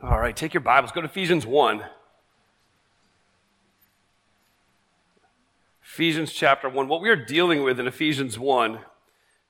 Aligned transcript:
All 0.00 0.20
right, 0.20 0.36
take 0.36 0.54
your 0.54 0.60
Bibles, 0.60 0.92
go 0.92 1.00
to 1.00 1.08
Ephesians 1.08 1.44
1. 1.44 1.84
Ephesians 5.82 6.32
chapter 6.32 6.68
1. 6.68 6.86
What 6.86 7.00
we 7.00 7.08
are 7.08 7.16
dealing 7.16 7.64
with 7.64 7.80
in 7.80 7.88
Ephesians 7.88 8.38
1 8.38 8.78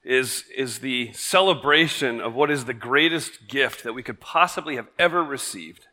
is, 0.05 0.45
is 0.57 0.79
the 0.79 1.13
celebration 1.13 2.23
of 2.23 2.35
what 2.35 2.51
is 2.51 2.65
the 2.65 2.73
greatest 2.73 3.47
gift 3.47 3.85
that 3.85 3.93
we 3.93 4.03
could 4.03 4.21
possibly 4.21 4.77
have 4.77 4.89
ever 4.99 5.23
received. 5.23 5.87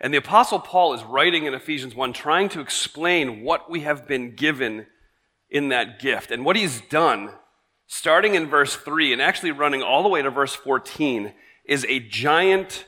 And 0.00 0.12
the 0.12 0.18
Apostle 0.18 0.58
Paul 0.58 0.92
is 0.94 1.04
writing 1.04 1.44
in 1.44 1.54
Ephesians 1.54 1.94
1, 1.94 2.12
trying 2.14 2.48
to 2.48 2.60
explain 2.60 3.44
what 3.44 3.70
we 3.70 3.82
have 3.82 4.08
been 4.08 4.34
given 4.34 4.86
in 5.48 5.68
that 5.68 6.00
gift. 6.00 6.32
And 6.32 6.44
what 6.44 6.56
he's 6.56 6.80
done, 6.80 7.30
starting 7.86 8.34
in 8.34 8.48
verse 8.48 8.74
3 8.74 9.12
and 9.12 9.22
actually 9.22 9.52
running 9.52 9.84
all 9.84 10.02
the 10.02 10.08
way 10.08 10.20
to 10.20 10.30
verse 10.30 10.56
14, 10.56 11.32
is 11.64 11.86
a 11.88 12.00
giant 12.00 12.86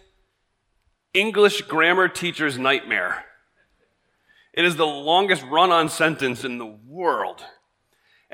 English 1.15 1.63
grammar 1.63 2.09
teacher's 2.09 2.59
nightmare. 2.59 3.25
It 4.53 4.65
is 4.65 4.75
the 4.75 4.87
longest 4.87 5.45
run 5.45 5.71
on 5.71 5.89
sentence 5.89 6.45
in 6.45 6.59
the 6.59 6.67
world. 6.67 7.45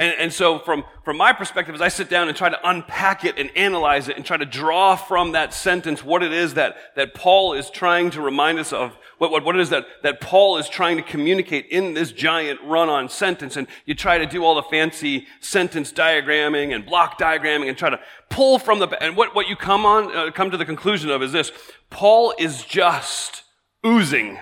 And, 0.01 0.15
and 0.19 0.33
so, 0.33 0.59
from, 0.59 0.85
from 1.05 1.19
my 1.19 1.35
perspective, 1.35 1.75
as 1.75 1.83
I 1.83 1.89
sit 1.89 2.09
down 2.09 2.29
and 2.29 2.37
try 2.37 2.49
to 2.49 2.59
unpack 2.69 3.27
it 3.27 3.39
and 3.39 3.55
analyze 3.55 4.09
it 4.09 4.17
and 4.17 4.25
try 4.25 4.39
to 4.39 4.47
draw 4.47 4.97
from 4.97 5.33
that 5.33 5.53
sentence 5.53 6.03
what 6.03 6.23
it 6.23 6.33
is 6.33 6.55
that, 6.55 6.77
that 6.97 7.13
Paul 7.13 7.53
is 7.53 7.69
trying 7.69 8.11
to 8.13 8.23
remind 8.23 8.59
us 8.59 8.73
of, 8.73 8.97
what, 9.19 9.31
what, 9.31 9.45
what 9.45 9.57
it 9.57 9.61
is 9.61 9.69
that, 9.69 9.85
that 10.03 10.23
Paul 10.23 10.57
is 10.57 10.71
trying 10.71 10.97
to 10.97 11.03
communicate 11.03 11.67
in 11.67 11.93
this 11.93 12.13
giant 12.13 12.61
run 12.63 12.89
on 12.89 13.11
sentence. 13.11 13.59
And 13.59 13.67
you 13.85 13.95
try 13.95 14.17
to 14.17 14.25
do 14.25 14.43
all 14.43 14.55
the 14.55 14.63
fancy 14.63 15.27
sentence 15.41 15.93
diagramming 15.93 16.75
and 16.75 16.87
block 16.87 17.19
diagramming 17.19 17.69
and 17.69 17.77
try 17.77 17.91
to 17.91 18.01
pull 18.31 18.59
from 18.59 18.79
the, 18.79 18.89
and 19.03 19.19
what, 19.19 19.35
what 19.35 19.49
you 19.49 19.55
come 19.57 19.85
on, 19.85 20.17
uh, 20.17 20.31
come 20.31 20.51
to 20.51 20.57
the 20.57 20.65
conclusion 20.65 21.11
of 21.11 21.23
is 21.23 21.33
this 21.33 21.53
Paul 21.91 22.33
is 22.39 22.65
just 22.65 23.43
oozing 23.85 24.39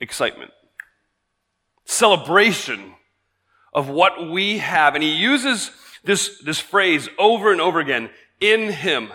excitement, 0.00 0.52
celebration 1.84 2.94
of 3.72 3.88
what 3.88 4.30
we 4.30 4.58
have. 4.58 4.94
And 4.94 5.02
he 5.02 5.14
uses 5.14 5.70
this, 6.04 6.40
this 6.44 6.58
phrase 6.58 7.08
over 7.18 7.52
and 7.52 7.60
over 7.60 7.80
again 7.80 8.10
in 8.40 8.72
him. 8.72 9.10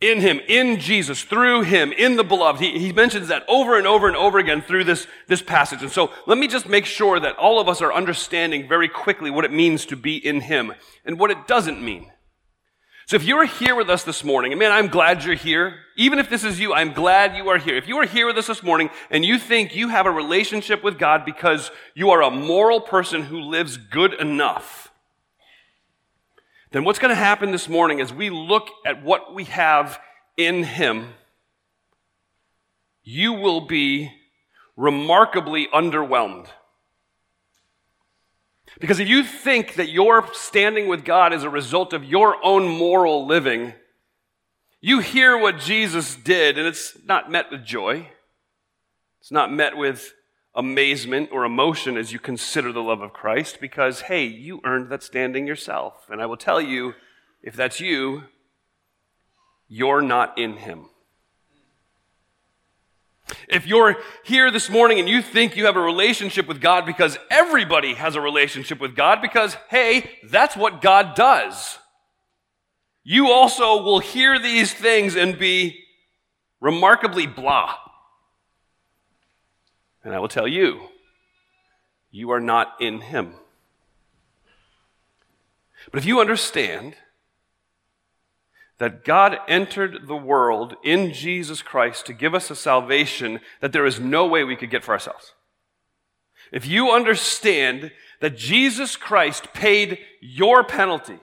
In 0.00 0.20
him, 0.20 0.40
in 0.48 0.80
Jesus, 0.80 1.22
through 1.22 1.62
him, 1.62 1.92
in 1.92 2.16
the 2.16 2.24
beloved. 2.24 2.60
He, 2.60 2.78
he 2.78 2.92
mentions 2.92 3.28
that 3.28 3.44
over 3.48 3.78
and 3.78 3.86
over 3.86 4.06
and 4.06 4.16
over 4.16 4.38
again 4.38 4.60
through 4.60 4.84
this, 4.84 5.06
this 5.28 5.40
passage. 5.40 5.80
And 5.80 5.90
so 5.90 6.10
let 6.26 6.36
me 6.36 6.46
just 6.46 6.68
make 6.68 6.84
sure 6.84 7.18
that 7.20 7.36
all 7.38 7.58
of 7.58 7.68
us 7.68 7.80
are 7.80 7.92
understanding 7.92 8.68
very 8.68 8.88
quickly 8.88 9.30
what 9.30 9.46
it 9.46 9.52
means 9.52 9.86
to 9.86 9.96
be 9.96 10.16
in 10.16 10.42
him 10.42 10.74
and 11.06 11.18
what 11.18 11.30
it 11.30 11.46
doesn't 11.46 11.82
mean. 11.82 12.10
So 13.06 13.16
if 13.16 13.24
you're 13.24 13.44
here 13.44 13.74
with 13.74 13.90
us 13.90 14.02
this 14.02 14.24
morning, 14.24 14.52
and 14.52 14.58
man, 14.58 14.72
I'm 14.72 14.88
glad 14.88 15.24
you're 15.24 15.34
here. 15.34 15.74
Even 15.96 16.18
if 16.18 16.30
this 16.30 16.42
is 16.42 16.58
you, 16.58 16.72
I'm 16.72 16.94
glad 16.94 17.36
you 17.36 17.50
are 17.50 17.58
here. 17.58 17.76
If 17.76 17.86
you 17.86 17.98
are 17.98 18.06
here 18.06 18.26
with 18.26 18.38
us 18.38 18.46
this 18.46 18.62
morning 18.62 18.88
and 19.10 19.24
you 19.24 19.38
think 19.38 19.76
you 19.76 19.88
have 19.88 20.06
a 20.06 20.10
relationship 20.10 20.82
with 20.82 20.98
God 20.98 21.24
because 21.26 21.70
you 21.94 22.10
are 22.10 22.22
a 22.22 22.30
moral 22.30 22.80
person 22.80 23.22
who 23.22 23.40
lives 23.40 23.76
good 23.76 24.14
enough, 24.14 24.90
then 26.72 26.84
what's 26.84 26.98
going 26.98 27.10
to 27.10 27.14
happen 27.14 27.52
this 27.52 27.68
morning 27.68 28.00
as 28.00 28.12
we 28.12 28.30
look 28.30 28.68
at 28.86 29.04
what 29.04 29.34
we 29.34 29.44
have 29.44 30.00
in 30.38 30.64
Him, 30.64 31.08
you 33.02 33.34
will 33.34 33.60
be 33.60 34.10
remarkably 34.76 35.68
underwhelmed. 35.74 36.48
Because 38.80 39.00
if 39.00 39.08
you 39.08 39.22
think 39.22 39.74
that 39.74 39.88
your 39.88 40.32
standing 40.32 40.88
with 40.88 41.04
God 41.04 41.32
is 41.32 41.42
a 41.42 41.50
result 41.50 41.92
of 41.92 42.04
your 42.04 42.44
own 42.44 42.68
moral 42.68 43.26
living, 43.26 43.74
you 44.80 44.98
hear 44.98 45.38
what 45.38 45.58
Jesus 45.58 46.14
did 46.14 46.58
and 46.58 46.66
it's 46.66 46.96
not 47.04 47.30
met 47.30 47.50
with 47.50 47.64
joy. 47.64 48.10
It's 49.20 49.30
not 49.30 49.52
met 49.52 49.76
with 49.76 50.12
amazement 50.54 51.30
or 51.32 51.44
emotion 51.44 51.96
as 51.96 52.12
you 52.12 52.18
consider 52.18 52.72
the 52.72 52.82
love 52.82 53.00
of 53.00 53.12
Christ 53.12 53.58
because, 53.60 54.02
hey, 54.02 54.24
you 54.24 54.60
earned 54.64 54.90
that 54.90 55.02
standing 55.02 55.46
yourself. 55.46 56.06
And 56.10 56.20
I 56.20 56.26
will 56.26 56.36
tell 56.36 56.60
you, 56.60 56.94
if 57.42 57.56
that's 57.56 57.80
you, 57.80 58.24
you're 59.68 60.02
not 60.02 60.38
in 60.38 60.58
Him. 60.58 60.86
If 63.48 63.66
you're 63.66 63.96
here 64.24 64.50
this 64.50 64.68
morning 64.68 64.98
and 64.98 65.08
you 65.08 65.22
think 65.22 65.56
you 65.56 65.66
have 65.66 65.76
a 65.76 65.80
relationship 65.80 66.46
with 66.46 66.60
God 66.60 66.84
because 66.84 67.18
everybody 67.30 67.94
has 67.94 68.16
a 68.16 68.20
relationship 68.20 68.80
with 68.80 68.94
God 68.94 69.22
because, 69.22 69.56
hey, 69.70 70.18
that's 70.24 70.56
what 70.56 70.82
God 70.82 71.14
does. 71.14 71.78
You 73.02 73.30
also 73.30 73.82
will 73.82 74.00
hear 74.00 74.38
these 74.38 74.72
things 74.72 75.14
and 75.14 75.38
be 75.38 75.84
remarkably 76.60 77.26
blah. 77.26 77.74
And 80.02 80.14
I 80.14 80.18
will 80.18 80.28
tell 80.28 80.48
you, 80.48 80.88
you 82.10 82.30
are 82.30 82.40
not 82.40 82.80
in 82.80 83.00
Him. 83.00 83.34
But 85.90 85.98
if 85.98 86.06
you 86.06 86.20
understand 86.20 86.94
that 88.78 89.04
God 89.04 89.38
entered 89.46 90.06
the 90.06 90.16
world 90.16 90.74
in 90.82 91.12
Jesus 91.12 91.62
Christ 91.62 92.06
to 92.06 92.12
give 92.12 92.34
us 92.34 92.50
a 92.50 92.56
salvation 92.56 93.40
that 93.60 93.72
there 93.72 93.86
is 93.86 94.00
no 94.00 94.26
way 94.26 94.42
we 94.44 94.56
could 94.56 94.70
get 94.70 94.82
for 94.82 94.92
ourselves. 94.92 95.34
If 96.52 96.66
you 96.66 96.90
understand 96.90 97.92
that 98.20 98.36
Jesus 98.36 98.96
Christ 98.96 99.52
paid 99.52 99.98
your 100.20 100.64
penalty, 100.64 101.18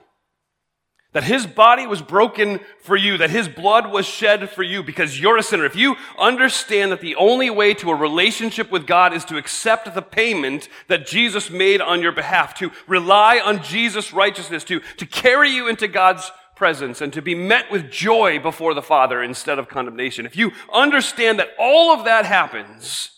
that 1.12 1.24
his 1.24 1.46
body 1.46 1.86
was 1.86 2.00
broken 2.00 2.58
for 2.80 2.96
you, 2.96 3.18
that 3.18 3.28
his 3.28 3.46
blood 3.46 3.92
was 3.92 4.06
shed 4.06 4.48
for 4.48 4.62
you 4.62 4.82
because 4.82 5.20
you're 5.20 5.36
a 5.36 5.42
sinner. 5.42 5.66
If 5.66 5.76
you 5.76 5.96
understand 6.18 6.90
that 6.90 7.02
the 7.02 7.16
only 7.16 7.50
way 7.50 7.74
to 7.74 7.90
a 7.90 7.94
relationship 7.94 8.70
with 8.70 8.86
God 8.86 9.12
is 9.12 9.24
to 9.26 9.36
accept 9.36 9.94
the 9.94 10.00
payment 10.00 10.70
that 10.88 11.06
Jesus 11.06 11.50
made 11.50 11.82
on 11.82 12.00
your 12.00 12.12
behalf, 12.12 12.54
to 12.54 12.72
rely 12.86 13.40
on 13.44 13.62
Jesus' 13.62 14.12
righteousness, 14.12 14.64
to, 14.64 14.80
to 14.96 15.04
carry 15.04 15.50
you 15.50 15.68
into 15.68 15.86
God's 15.86 16.30
presence 16.62 17.00
and 17.00 17.12
to 17.12 17.20
be 17.20 17.34
met 17.34 17.72
with 17.72 17.90
joy 17.90 18.38
before 18.38 18.72
the 18.72 18.80
Father 18.80 19.20
instead 19.20 19.58
of 19.58 19.68
condemnation. 19.68 20.24
If 20.24 20.36
you 20.36 20.52
understand 20.72 21.40
that 21.40 21.48
all 21.58 21.92
of 21.92 22.04
that 22.04 22.24
happens 22.24 23.10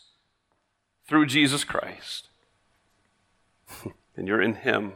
through 1.07 1.27
Jesus 1.27 1.63
Christ, 1.63 2.31
and 4.17 4.27
you're 4.27 4.41
in 4.41 4.55
Him. 4.55 4.95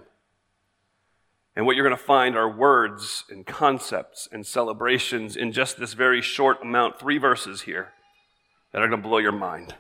And 1.54 1.66
what 1.66 1.76
you're 1.76 1.84
going 1.84 1.94
to 1.94 2.03
find 2.03 2.38
are 2.38 2.48
words 2.48 3.25
and 3.28 3.44
concepts 3.44 4.31
and 4.32 4.47
celebrations 4.47 5.37
in 5.37 5.53
just 5.53 5.78
this 5.78 5.92
very 5.92 6.22
short 6.22 6.62
amount, 6.62 6.98
three 6.98 7.19
verses 7.19 7.60
here, 7.62 7.92
that 8.72 8.81
are 8.81 8.88
going 8.88 9.03
to 9.03 9.06
blow 9.06 9.19
your 9.19 9.31
mind. 9.31 9.75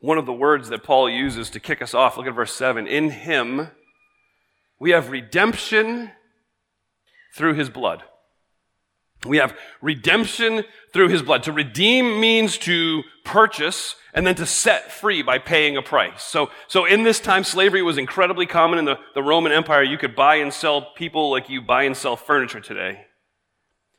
One 0.00 0.18
of 0.18 0.26
the 0.26 0.32
words 0.34 0.68
that 0.68 0.82
Paul 0.82 1.08
uses 1.08 1.48
to 1.48 1.58
kick 1.58 1.80
us 1.80 1.94
off, 1.94 2.18
look 2.18 2.26
at 2.26 2.34
verse 2.34 2.52
7 2.52 2.86
In 2.86 3.08
Him, 3.08 3.70
we 4.82 4.90
have 4.90 5.10
redemption 5.10 6.10
through 7.36 7.54
his 7.54 7.70
blood. 7.70 8.02
We 9.24 9.36
have 9.36 9.56
redemption 9.80 10.64
through 10.92 11.06
his 11.10 11.22
blood. 11.22 11.44
To 11.44 11.52
redeem 11.52 12.20
means 12.20 12.58
to 12.58 13.04
purchase 13.24 13.94
and 14.12 14.26
then 14.26 14.34
to 14.34 14.44
set 14.44 14.90
free 14.90 15.22
by 15.22 15.38
paying 15.38 15.76
a 15.76 15.82
price. 15.82 16.24
So, 16.24 16.50
so 16.66 16.84
in 16.84 17.04
this 17.04 17.20
time, 17.20 17.44
slavery 17.44 17.80
was 17.80 17.96
incredibly 17.96 18.44
common 18.44 18.80
in 18.80 18.84
the, 18.84 18.98
the 19.14 19.22
Roman 19.22 19.52
Empire. 19.52 19.84
You 19.84 19.98
could 19.98 20.16
buy 20.16 20.34
and 20.34 20.52
sell 20.52 20.90
people 20.96 21.30
like 21.30 21.48
you 21.48 21.62
buy 21.62 21.84
and 21.84 21.96
sell 21.96 22.16
furniture 22.16 22.58
today. 22.58 23.06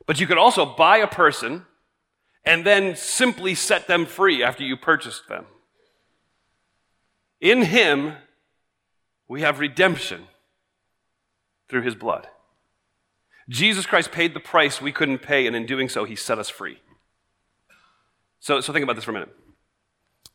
But 0.05 0.19
you 0.19 0.27
could 0.27 0.37
also 0.37 0.65
buy 0.65 0.97
a 0.97 1.07
person 1.07 1.65
and 2.43 2.65
then 2.65 2.97
simply 2.97 3.55
set 3.55 3.87
them 3.87 4.05
free 4.05 4.43
after 4.43 4.65
you 4.65 4.75
purchased 4.75 5.29
them. 5.29 5.45
In 7.39 7.61
him, 7.61 8.15
we 9.29 9.43
have 9.43 9.61
redemption 9.61 10.27
through 11.73 11.81
his 11.81 11.95
blood. 11.95 12.27
Jesus 13.49 13.87
Christ 13.87 14.11
paid 14.11 14.35
the 14.35 14.39
price 14.39 14.79
we 14.79 14.91
couldn't 14.91 15.23
pay, 15.23 15.47
and 15.47 15.55
in 15.55 15.65
doing 15.65 15.89
so, 15.89 16.05
he 16.05 16.15
set 16.15 16.37
us 16.37 16.49
free. 16.49 16.77
So, 18.39 18.61
so 18.61 18.71
think 18.71 18.83
about 18.83 18.95
this 18.95 19.05
for 19.05 19.09
a 19.09 19.15
minute. 19.15 19.35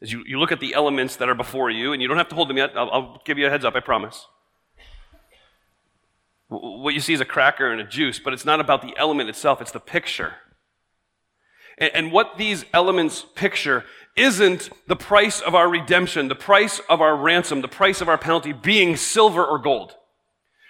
As 0.02 0.11
you, 0.11 0.25
you 0.26 0.40
look 0.40 0.50
at 0.50 0.58
the 0.58 0.75
elements 0.75 1.14
that 1.17 1.29
are 1.29 1.37
before 1.37 1.70
you, 1.70 1.93
and 1.93 2.02
you 2.02 2.08
don't 2.08 2.17
have 2.17 2.29
to 2.31 2.35
hold 2.35 2.50
them 2.50 2.56
yet, 2.56 2.73
I'll, 2.75 2.90
I'll 2.90 3.23
give 3.25 3.38
you 3.38 3.46
a 3.46 3.50
heads 3.50 3.64
up, 3.64 3.76
I 3.76 3.81
promise. 3.81 4.26
What 6.49 6.94
you 6.94 7.00
see 7.00 7.12
is 7.12 7.20
a 7.20 7.25
cracker 7.25 7.70
and 7.70 7.81
a 7.81 7.84
juice, 7.84 8.19
but 8.19 8.32
it's 8.32 8.44
not 8.44 8.58
about 8.58 8.82
the 8.82 8.94
element 8.96 9.29
itself, 9.29 9.61
it's 9.61 9.70
the 9.70 9.79
picture. 9.79 10.34
And, 11.79 11.91
and 11.94 12.12
what 12.12 12.37
these 12.37 12.64
elements 12.75 13.25
picture 13.37 13.84
isn't 14.17 14.70
the 14.88 14.96
price 14.96 15.41
of 15.41 15.55
our 15.55 15.69
redemption, 15.69 16.26
the 16.26 16.34
price 16.34 16.81
of 16.88 17.00
our 17.00 17.17
ransom, 17.17 17.61
the 17.61 17.69
price 17.69 18.00
of 18.00 18.08
our 18.08 18.19
penalty 18.19 18.52
being 18.52 18.96
silver 18.96 19.44
or 19.44 19.61
gold. 19.61 19.94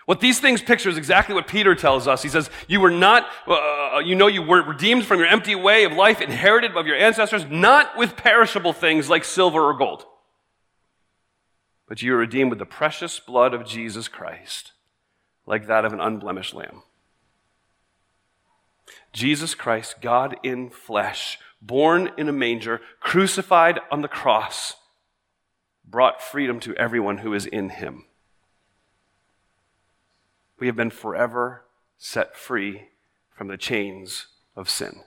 What 0.09 0.21
these 0.21 0.41
things 0.41 0.63
picture 0.63 0.89
is 0.89 0.97
exactly 0.97 1.35
what 1.35 1.47
Peter 1.47 1.75
tells 1.75 2.09
us. 2.09 2.23
He 2.23 2.31
says, 2.31 2.49
You 2.67 2.81
were 2.81 2.91
not, 2.91 3.27
uh, 3.47 3.99
you 4.03 4.15
know, 4.15 4.27
you 4.27 4.41
were 4.41 4.63
redeemed 4.63 5.05
from 5.05 5.19
your 5.19 5.29
empty 5.29 5.55
way 5.55 5.85
of 5.85 5.93
life, 5.93 6.23
inherited 6.23 6.75
of 6.75 6.87
your 6.87 6.97
ancestors, 6.97 7.45
not 7.51 7.95
with 7.95 8.17
perishable 8.17 8.73
things 8.73 9.11
like 9.11 9.23
silver 9.23 9.61
or 9.61 9.77
gold, 9.77 10.07
but 11.87 12.01
you 12.01 12.13
were 12.13 12.17
redeemed 12.17 12.49
with 12.49 12.59
the 12.59 12.65
precious 12.65 13.21
blood 13.21 13.53
of 13.53 13.67
Jesus 13.67 14.09
Christ, 14.09 14.73
like 15.45 15.67
that 15.67 15.85
of 15.85 15.93
an 15.93 16.01
unblemished 16.01 16.55
lamb. 16.55 16.85
Jesus 19.13 19.55
Christ, 19.55 19.97
God 20.01 20.39
in 20.43 20.71
flesh, 20.71 21.39
born 21.61 22.13
in 22.17 22.31
a 22.31 22.33
manger, 22.33 22.81
crucified 23.01 23.79
on 23.91 24.01
the 24.01 24.09
cross, 24.09 24.77
brought 25.85 26.23
freedom 26.23 26.61
to 26.61 26.75
everyone 26.77 27.19
who 27.19 27.35
is 27.35 27.45
in 27.45 27.69
him. 27.69 28.07
We 30.59 30.67
have 30.67 30.77
been 30.77 30.91
forever 30.91 31.65
set 31.97 32.37
free 32.37 32.89
from 33.35 33.49
the 33.49 33.57
chains 33.57 34.27
of 34.57 34.69
sin. 34.69 35.01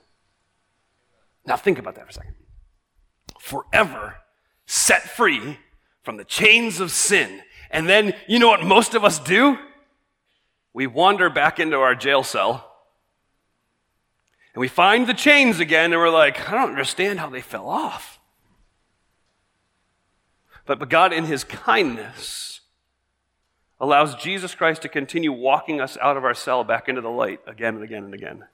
Now, 1.44 1.56
think 1.56 1.78
about 1.78 1.94
that 1.96 2.04
for 2.04 2.10
a 2.10 2.12
second. 2.12 2.34
Forever 3.40 4.16
set 4.66 5.02
free 5.02 5.58
from 6.02 6.16
the 6.16 6.24
chains 6.24 6.80
of 6.80 6.90
sin. 6.90 7.42
And 7.70 7.88
then, 7.88 8.14
you 8.26 8.38
know 8.38 8.48
what 8.48 8.64
most 8.64 8.94
of 8.94 9.04
us 9.04 9.18
do? 9.18 9.58
We 10.72 10.86
wander 10.86 11.28
back 11.28 11.58
into 11.60 11.78
our 11.78 11.94
jail 11.94 12.22
cell 12.22 12.72
and 14.54 14.60
we 14.60 14.68
find 14.68 15.06
the 15.06 15.14
chains 15.14 15.60
again 15.60 15.92
and 15.92 16.00
we're 16.00 16.10
like, 16.10 16.48
I 16.48 16.52
don't 16.52 16.70
understand 16.70 17.20
how 17.20 17.30
they 17.30 17.40
fell 17.40 17.68
off. 17.68 18.20
But, 20.66 20.78
but 20.78 20.90
God, 20.90 21.12
in 21.12 21.24
His 21.24 21.42
kindness, 21.44 22.51
allows 23.82 24.14
Jesus 24.14 24.54
Christ 24.54 24.80
to 24.82 24.88
continue 24.88 25.32
walking 25.32 25.80
us 25.80 25.98
out 26.00 26.16
of 26.16 26.24
our 26.24 26.34
cell 26.34 26.62
back 26.62 26.88
into 26.88 27.00
the 27.00 27.10
light 27.10 27.40
again 27.48 27.74
and 27.74 27.82
again 27.82 28.04
and 28.04 28.14
again. 28.14 28.44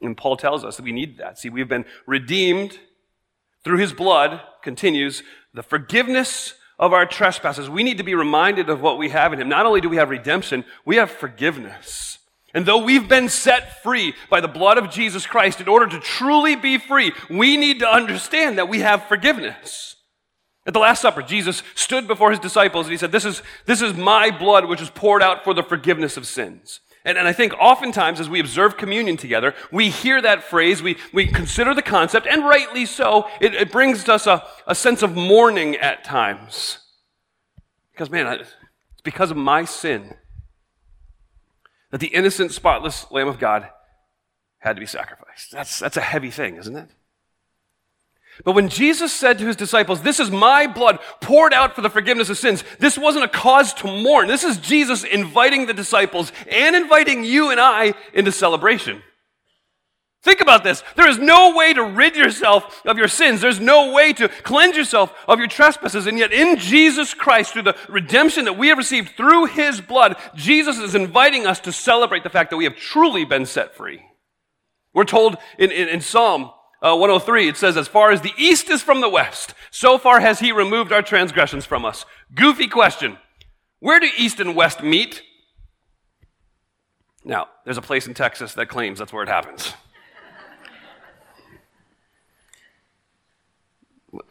And 0.00 0.16
Paul 0.16 0.36
tells 0.36 0.64
us 0.64 0.76
that 0.76 0.84
we 0.84 0.92
need 0.92 1.18
that. 1.18 1.38
See, 1.38 1.50
we've 1.50 1.68
been 1.68 1.84
redeemed 2.06 2.78
through 3.64 3.78
his 3.78 3.92
blood, 3.92 4.40
continues, 4.62 5.24
the 5.52 5.62
forgiveness 5.62 6.54
of 6.78 6.92
our 6.92 7.04
trespasses. 7.04 7.68
We 7.68 7.82
need 7.82 7.98
to 7.98 8.04
be 8.04 8.14
reminded 8.14 8.70
of 8.70 8.80
what 8.80 8.96
we 8.96 9.08
have 9.08 9.32
in 9.32 9.40
him. 9.40 9.48
Not 9.48 9.66
only 9.66 9.80
do 9.80 9.88
we 9.88 9.96
have 9.96 10.10
redemption, 10.10 10.64
we 10.84 10.96
have 10.96 11.10
forgiveness. 11.10 12.18
And 12.54 12.66
though 12.66 12.84
we've 12.84 13.08
been 13.08 13.28
set 13.28 13.82
free 13.82 14.14
by 14.30 14.40
the 14.40 14.46
blood 14.46 14.78
of 14.78 14.90
Jesus 14.90 15.26
Christ, 15.26 15.60
in 15.60 15.66
order 15.66 15.88
to 15.88 15.98
truly 15.98 16.54
be 16.54 16.78
free, 16.78 17.12
we 17.28 17.56
need 17.56 17.80
to 17.80 17.88
understand 17.88 18.58
that 18.58 18.68
we 18.68 18.80
have 18.80 19.08
forgiveness. 19.08 19.93
At 20.66 20.72
the 20.72 20.80
Last 20.80 21.02
Supper, 21.02 21.22
Jesus 21.22 21.62
stood 21.74 22.08
before 22.08 22.30
his 22.30 22.38
disciples 22.38 22.86
and 22.86 22.92
he 22.92 22.96
said, 22.96 23.12
This 23.12 23.24
is, 23.24 23.42
this 23.66 23.82
is 23.82 23.94
my 23.94 24.30
blood 24.30 24.64
which 24.66 24.80
is 24.80 24.90
poured 24.90 25.22
out 25.22 25.44
for 25.44 25.52
the 25.52 25.62
forgiveness 25.62 26.16
of 26.16 26.26
sins. 26.26 26.80
And, 27.04 27.18
and 27.18 27.28
I 27.28 27.34
think 27.34 27.52
oftentimes 27.54 28.18
as 28.18 28.30
we 28.30 28.40
observe 28.40 28.78
communion 28.78 29.18
together, 29.18 29.54
we 29.70 29.90
hear 29.90 30.22
that 30.22 30.42
phrase, 30.42 30.82
we, 30.82 30.96
we 31.12 31.26
consider 31.26 31.74
the 31.74 31.82
concept, 31.82 32.26
and 32.26 32.44
rightly 32.44 32.86
so, 32.86 33.28
it, 33.40 33.54
it 33.54 33.70
brings 33.70 34.08
us 34.08 34.26
a, 34.26 34.42
a 34.66 34.74
sense 34.74 35.02
of 35.02 35.14
mourning 35.14 35.76
at 35.76 36.02
times. 36.02 36.78
Because, 37.92 38.10
man, 38.10 38.26
it's 38.40 38.50
because 39.02 39.30
of 39.30 39.36
my 39.36 39.66
sin 39.66 40.14
that 41.90 42.00
the 42.00 42.08
innocent, 42.08 42.52
spotless 42.52 43.06
Lamb 43.10 43.28
of 43.28 43.38
God 43.38 43.68
had 44.58 44.76
to 44.76 44.80
be 44.80 44.86
sacrificed. 44.86 45.52
That's, 45.52 45.78
that's 45.78 45.98
a 45.98 46.00
heavy 46.00 46.30
thing, 46.30 46.56
isn't 46.56 46.74
it? 46.74 46.88
But 48.42 48.52
when 48.52 48.68
Jesus 48.68 49.12
said 49.12 49.38
to 49.38 49.46
his 49.46 49.56
disciples, 49.56 50.02
This 50.02 50.18
is 50.18 50.30
my 50.30 50.66
blood 50.66 50.98
poured 51.20 51.54
out 51.54 51.74
for 51.74 51.82
the 51.82 51.90
forgiveness 51.90 52.30
of 52.30 52.38
sins, 52.38 52.64
this 52.80 52.98
wasn't 52.98 53.24
a 53.24 53.28
cause 53.28 53.72
to 53.74 53.86
mourn. 53.86 54.26
This 54.26 54.42
is 54.42 54.58
Jesus 54.58 55.04
inviting 55.04 55.66
the 55.66 55.74
disciples 55.74 56.32
and 56.50 56.74
inviting 56.74 57.24
you 57.24 57.50
and 57.50 57.60
I 57.60 57.94
into 58.12 58.32
celebration. 58.32 59.02
Think 60.24 60.40
about 60.40 60.64
this. 60.64 60.82
There 60.96 61.08
is 61.08 61.18
no 61.18 61.54
way 61.54 61.74
to 61.74 61.84
rid 61.84 62.16
yourself 62.16 62.80
of 62.86 62.96
your 62.96 63.08
sins. 63.08 63.42
There's 63.42 63.60
no 63.60 63.92
way 63.92 64.14
to 64.14 64.28
cleanse 64.28 64.74
yourself 64.74 65.12
of 65.28 65.38
your 65.38 65.48
trespasses. 65.48 66.06
And 66.06 66.18
yet, 66.18 66.32
in 66.32 66.56
Jesus 66.56 67.12
Christ, 67.12 67.52
through 67.52 67.64
the 67.64 67.76
redemption 67.90 68.46
that 68.46 68.56
we 68.56 68.68
have 68.68 68.78
received 68.78 69.10
through 69.18 69.46
his 69.46 69.82
blood, 69.82 70.16
Jesus 70.34 70.78
is 70.78 70.94
inviting 70.94 71.46
us 71.46 71.60
to 71.60 71.72
celebrate 71.72 72.22
the 72.22 72.30
fact 72.30 72.48
that 72.50 72.56
we 72.56 72.64
have 72.64 72.74
truly 72.74 73.26
been 73.26 73.44
set 73.44 73.76
free. 73.76 74.02
We're 74.94 75.04
told 75.04 75.36
in, 75.58 75.70
in, 75.70 75.88
in 75.88 76.00
Psalm 76.00 76.50
uh, 76.84 76.94
103, 76.94 77.48
it 77.48 77.56
says, 77.56 77.78
As 77.78 77.88
far 77.88 78.10
as 78.10 78.20
the 78.20 78.34
east 78.36 78.68
is 78.68 78.82
from 78.82 79.00
the 79.00 79.08
west, 79.08 79.54
so 79.70 79.96
far 79.96 80.20
has 80.20 80.40
he 80.40 80.52
removed 80.52 80.92
our 80.92 81.00
transgressions 81.00 81.64
from 81.64 81.84
us. 81.84 82.04
Goofy 82.34 82.68
question. 82.68 83.16
Where 83.80 83.98
do 83.98 84.08
east 84.18 84.38
and 84.38 84.54
west 84.54 84.82
meet? 84.82 85.22
Now, 87.24 87.48
there's 87.64 87.78
a 87.78 87.82
place 87.82 88.06
in 88.06 88.12
Texas 88.12 88.52
that 88.54 88.68
claims 88.68 88.98
that's 88.98 89.12
where 89.12 89.22
it 89.22 89.30
happens. 89.30 89.72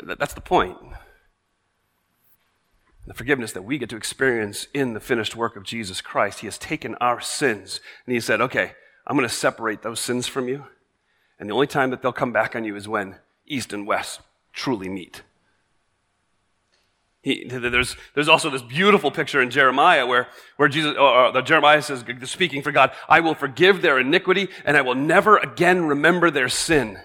That's 0.04 0.34
the 0.36 0.42
point. 0.42 0.78
The 3.08 3.16
forgiveness 3.16 3.52
that 3.54 3.64
we 3.64 3.80
get 3.80 3.90
to 3.90 3.98
experience 3.98 4.68
in 4.74 4.94
the 4.94 5.00
finished 5.00 5.36
work 5.36 5.56
of 5.56 5.64
Jesus 5.64 6.02
Christ. 6.02 6.40
He 6.40 6.48
has 6.48 6.58
taken 6.58 6.96
our 7.02 7.20
sins 7.20 7.82
and 8.06 8.14
He 8.14 8.22
said, 8.22 8.40
Okay, 8.40 8.74
I'm 9.06 9.18
going 9.18 9.28
to 9.28 9.34
separate 9.34 9.82
those 9.82 10.00
sins 10.00 10.28
from 10.28 10.48
you. 10.48 10.66
And 11.40 11.50
the 11.50 11.54
only 11.54 11.68
time 11.68 11.90
that 11.90 12.02
they'll 12.02 12.14
come 12.14 12.32
back 12.32 12.56
on 12.56 12.64
you 12.64 12.76
is 12.76 12.88
when 12.88 13.16
east 13.46 13.74
and 13.74 13.86
west 13.86 14.22
truly 14.54 14.90
meet. 14.90 15.24
He, 17.24 17.46
there's, 17.46 17.96
there's 18.16 18.28
also 18.28 18.50
this 18.50 18.62
beautiful 18.62 19.10
picture 19.10 19.42
in 19.42 19.50
Jeremiah 19.50 20.06
where, 20.06 20.28
where 20.58 20.68
Jesus, 20.68 20.94
uh, 20.98 21.02
uh, 21.02 21.32
or, 21.32 21.38
or 21.38 21.42
Jeremiah 21.42 21.82
says, 21.82 22.04
speaking 22.24 22.62
for 22.62 22.74
God, 22.74 22.92
I 23.08 23.22
will 23.22 23.34
forgive 23.34 23.82
their 23.82 23.98
iniquity 23.98 24.50
and 24.66 24.76
I 24.76 24.82
will 24.82 24.96
never 24.96 25.38
again 25.38 25.86
remember 25.86 26.30
their 26.30 26.50
sin. 26.50 27.00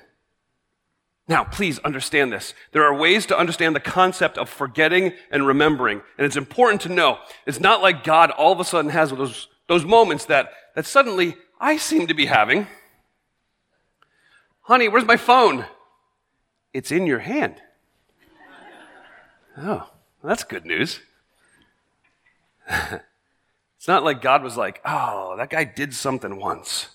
Now, 1.29 1.45
please 1.45 1.79
understand 1.81 2.33
this. 2.33 2.53
There 2.73 2.83
are 2.83 2.95
ways 2.95 3.27
to 3.27 3.39
understand 3.39 3.77
the 3.77 3.81
concept 3.81 4.39
of 4.39 4.49
forgetting 4.49 5.13
and 5.31 5.47
remembering. 5.47 6.01
And 6.17 6.27
it's 6.27 6.37
important 6.37 6.81
to 6.83 6.89
know 6.89 7.19
it's 7.47 7.61
not 7.61 7.81
like 7.81 8.03
God 8.03 8.33
all 8.33 8.51
of 8.51 8.59
a 8.59 8.65
sudden 8.65 8.91
has 8.91 9.11
those, 9.11 9.47
those 9.69 9.85
moments 9.85 10.25
that, 10.25 10.51
that 10.75 10.87
suddenly 10.87 11.37
I 11.61 11.77
seem 11.77 12.09
to 12.09 12.15
be 12.15 12.27
having. 12.27 12.67
Honey, 14.69 14.87
where's 14.87 15.06
my 15.06 15.17
phone? 15.17 15.65
It's 16.75 16.93
in 16.93 17.06
your 17.06 17.20
hand. 17.20 17.62
Oh, 19.56 19.62
well, 19.62 19.91
that's 20.23 20.44
good 20.44 20.67
news. 20.67 21.00
it's 22.69 23.88
not 23.88 24.05
like 24.05 24.20
God 24.20 24.43
was 24.43 24.59
like, 24.59 24.82
oh, 24.85 25.37
that 25.38 25.49
guy 25.49 25.65
did 25.65 25.94
something 25.94 26.38
once. 26.38 26.88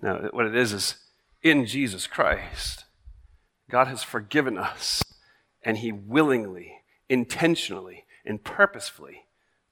No, 0.00 0.28
what 0.32 0.46
it 0.46 0.54
is 0.54 0.72
is 0.72 0.94
in 1.42 1.66
Jesus 1.66 2.06
Christ, 2.06 2.84
God 3.68 3.88
has 3.88 4.04
forgiven 4.04 4.56
us, 4.56 5.02
and 5.60 5.78
He 5.78 5.90
willingly, 5.90 6.82
intentionally, 7.08 8.04
and 8.24 8.44
purposefully 8.44 9.24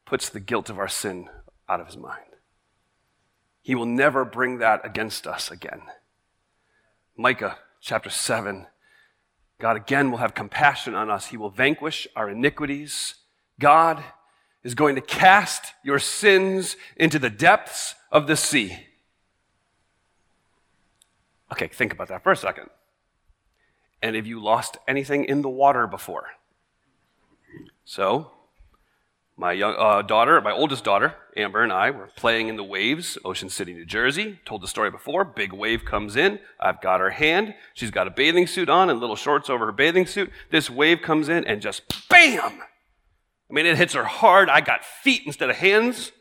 puts 0.04 0.28
the 0.28 0.40
guilt 0.40 0.68
of 0.68 0.80
our 0.80 0.88
sin 0.88 1.28
out 1.68 1.78
of 1.78 1.86
His 1.86 1.96
mind. 1.96 2.31
He 3.62 3.74
will 3.74 3.86
never 3.86 4.24
bring 4.24 4.58
that 4.58 4.84
against 4.84 5.26
us 5.26 5.50
again. 5.50 5.82
Micah 7.16 7.58
chapter 7.80 8.10
7 8.10 8.66
God 9.62 9.76
again 9.76 10.10
will 10.10 10.18
have 10.18 10.34
compassion 10.34 10.96
on 10.96 11.08
us. 11.08 11.28
He 11.28 11.36
will 11.36 11.48
vanquish 11.48 12.08
our 12.16 12.28
iniquities. 12.28 13.14
God 13.60 14.02
is 14.64 14.74
going 14.74 14.96
to 14.96 15.00
cast 15.00 15.74
your 15.84 16.00
sins 16.00 16.76
into 16.96 17.20
the 17.20 17.30
depths 17.30 17.94
of 18.10 18.26
the 18.26 18.34
sea. 18.34 18.76
Okay, 21.52 21.68
think 21.68 21.92
about 21.92 22.08
that 22.08 22.24
for 22.24 22.32
a 22.32 22.36
second. 22.36 22.70
And 24.02 24.16
have 24.16 24.26
you 24.26 24.42
lost 24.42 24.78
anything 24.88 25.24
in 25.26 25.42
the 25.42 25.48
water 25.48 25.86
before? 25.86 26.26
So, 27.84 28.32
my 29.42 29.50
young 29.50 29.74
uh, 29.76 30.02
daughter, 30.02 30.40
my 30.40 30.52
oldest 30.52 30.84
daughter, 30.84 31.16
Amber, 31.36 31.64
and 31.64 31.72
I 31.72 31.90
were 31.90 32.08
playing 32.14 32.46
in 32.46 32.54
the 32.54 32.62
waves, 32.62 33.18
Ocean 33.24 33.48
City, 33.48 33.72
New 33.72 33.84
Jersey. 33.84 34.38
Told 34.44 34.62
the 34.62 34.68
story 34.68 34.88
before. 34.88 35.24
Big 35.24 35.52
wave 35.52 35.84
comes 35.84 36.14
in. 36.14 36.38
I've 36.60 36.80
got 36.80 37.00
her 37.00 37.10
hand. 37.10 37.52
She's 37.74 37.90
got 37.90 38.06
a 38.06 38.10
bathing 38.12 38.46
suit 38.46 38.68
on 38.68 38.88
and 38.88 39.00
little 39.00 39.16
shorts 39.16 39.50
over 39.50 39.66
her 39.66 39.72
bathing 39.72 40.06
suit. 40.06 40.30
This 40.52 40.70
wave 40.70 41.02
comes 41.02 41.28
in 41.28 41.44
and 41.44 41.60
just 41.60 41.82
bam! 42.08 42.62
I 43.50 43.52
mean, 43.52 43.66
it 43.66 43.76
hits 43.76 43.94
her 43.94 44.04
hard. 44.04 44.48
I 44.48 44.60
got 44.60 44.84
feet 44.84 45.22
instead 45.26 45.50
of 45.50 45.56
hands. 45.56 46.12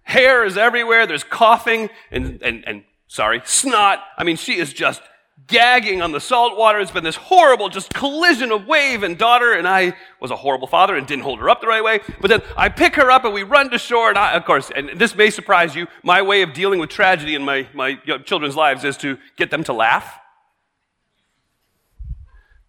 Hair 0.00 0.46
is 0.46 0.56
everywhere. 0.56 1.06
There's 1.06 1.24
coughing 1.24 1.90
and, 2.10 2.40
and, 2.40 2.66
and 2.66 2.84
sorry, 3.06 3.42
snot. 3.44 3.98
I 4.16 4.24
mean, 4.24 4.36
she 4.36 4.56
is 4.56 4.72
just 4.72 5.02
gagging 5.46 6.02
on 6.02 6.12
the 6.12 6.20
salt 6.20 6.56
water. 6.56 6.80
It's 6.80 6.90
been 6.90 7.04
this 7.04 7.16
horrible 7.16 7.68
just 7.68 7.92
collision 7.92 8.50
of 8.50 8.66
wave 8.66 9.02
and 9.02 9.16
daughter, 9.16 9.52
and 9.52 9.66
I 9.66 9.94
was 10.20 10.30
a 10.30 10.36
horrible 10.36 10.66
father 10.66 10.96
and 10.96 11.06
didn't 11.06 11.24
hold 11.24 11.38
her 11.38 11.48
up 11.48 11.60
the 11.60 11.66
right 11.66 11.84
way. 11.84 12.00
But 12.20 12.28
then 12.28 12.42
I 12.56 12.68
pick 12.68 12.96
her 12.96 13.10
up 13.10 13.24
and 13.24 13.32
we 13.32 13.42
run 13.42 13.70
to 13.70 13.78
shore, 13.78 14.08
and 14.08 14.18
I, 14.18 14.32
of 14.34 14.44
course, 14.44 14.70
and 14.74 14.98
this 14.98 15.14
may 15.14 15.30
surprise 15.30 15.74
you, 15.74 15.86
my 16.02 16.22
way 16.22 16.42
of 16.42 16.52
dealing 16.52 16.80
with 16.80 16.90
tragedy 16.90 17.34
in 17.34 17.42
my, 17.42 17.68
my 17.74 17.94
children's 18.24 18.56
lives 18.56 18.84
is 18.84 18.96
to 18.98 19.18
get 19.36 19.50
them 19.50 19.62
to 19.64 19.72
laugh. 19.72 20.18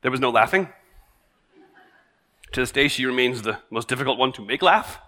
There 0.01 0.11
was 0.11 0.19
no 0.19 0.29
laughing. 0.29 0.69
To 2.53 2.61
this 2.61 2.71
day, 2.71 2.87
she 2.87 3.05
remains 3.05 3.41
the 3.41 3.59
most 3.69 3.87
difficult 3.87 4.17
one 4.17 4.31
to 4.33 4.45
make 4.45 4.61
laugh. 4.61 4.99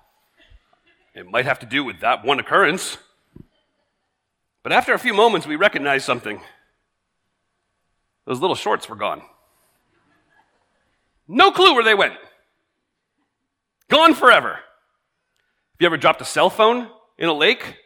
It 1.16 1.30
might 1.30 1.46
have 1.46 1.60
to 1.60 1.66
do 1.66 1.84
with 1.84 2.02
that 2.02 2.26
one 2.26 2.40
occurrence. 2.40 2.98
But 4.64 4.74
after 4.74 4.94
a 4.94 5.00
few 5.00 5.14
moments, 5.14 5.48
we 5.48 5.56
recognize 5.56 6.04
something. 6.04 6.42
Those 8.30 8.42
little 8.42 8.56
shorts 8.56 8.88
were 8.88 8.96
gone. 8.96 9.24
No 11.28 11.50
clue 11.52 11.74
where 11.74 11.84
they 11.84 11.96
went. 11.96 12.14
Gone 13.88 14.14
forever. 14.14 14.50
Have 14.50 15.80
you 15.80 15.88
ever 15.88 15.98
dropped 15.98 16.22
a 16.22 16.26
cell 16.26 16.52
phone 16.52 16.90
in 17.18 17.28
a 17.28 17.34
lake? 17.34 17.78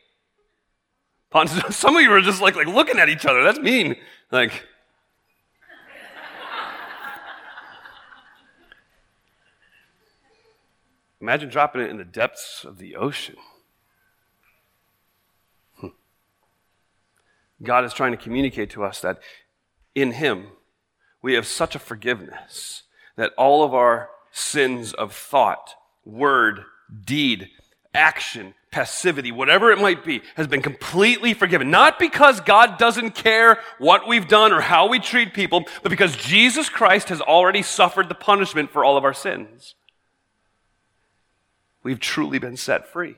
Some 1.70 1.96
of 1.96 2.02
you 2.02 2.12
are 2.12 2.20
just 2.20 2.42
like, 2.42 2.58
like 2.58 2.68
looking 2.68 3.00
at 3.00 3.08
each 3.08 3.26
other. 3.26 3.42
That's 3.42 3.58
mean. 3.58 3.96
Like, 4.34 4.68
imagine 11.22 11.48
dropping 11.48 11.84
it 11.84 11.90
in 11.90 11.96
the 11.96 12.04
depths 12.04 12.66
of 12.66 12.80
the 12.80 12.98
ocean. 12.98 13.38
Hmm. 15.78 15.88
God 17.64 17.86
is 17.86 17.94
trying 17.94 18.12
to 18.12 18.18
communicate 18.18 18.70
to 18.72 18.84
us 18.84 19.00
that 19.00 19.20
in 19.96 20.12
Him 20.12 20.48
we 21.24 21.34
have 21.34 21.48
such 21.48 21.74
a 21.74 21.80
forgiveness 21.80 22.84
that 23.16 23.34
all 23.38 23.64
of 23.64 23.74
our 23.74 24.10
sins 24.32 24.94
of 24.94 25.14
thought, 25.14 25.74
word, 26.06 26.66
deed, 27.06 27.50
action, 27.94 28.54
passivity, 28.72 29.32
whatever 29.32 29.72
it 29.72 29.80
might 29.80 30.04
be, 30.04 30.22
has 30.36 30.48
been 30.48 30.62
completely 30.62 31.34
forgiven. 31.34 31.72
Not 31.72 31.98
because 31.98 32.42
God 32.42 32.78
doesn't 32.78 33.12
care 33.12 33.60
what 33.78 34.08
we've 34.08 34.28
done 34.28 34.52
or 34.52 34.62
how 34.62 34.88
we 34.88 35.00
treat 35.00 35.34
people, 35.34 35.64
but 35.82 35.90
because 35.90 36.16
Jesus 36.16 36.70
Christ 36.70 37.10
has 37.10 37.22
already 37.22 37.62
suffered 37.62 38.10
the 38.10 38.16
punishment 38.16 38.72
for 38.72 38.84
all 38.84 38.98
of 38.98 39.06
our 39.06 39.14
sins. 39.14 39.76
We've 41.84 42.00
truly 42.00 42.40
been 42.40 42.58
set 42.58 42.88
free. 42.88 43.16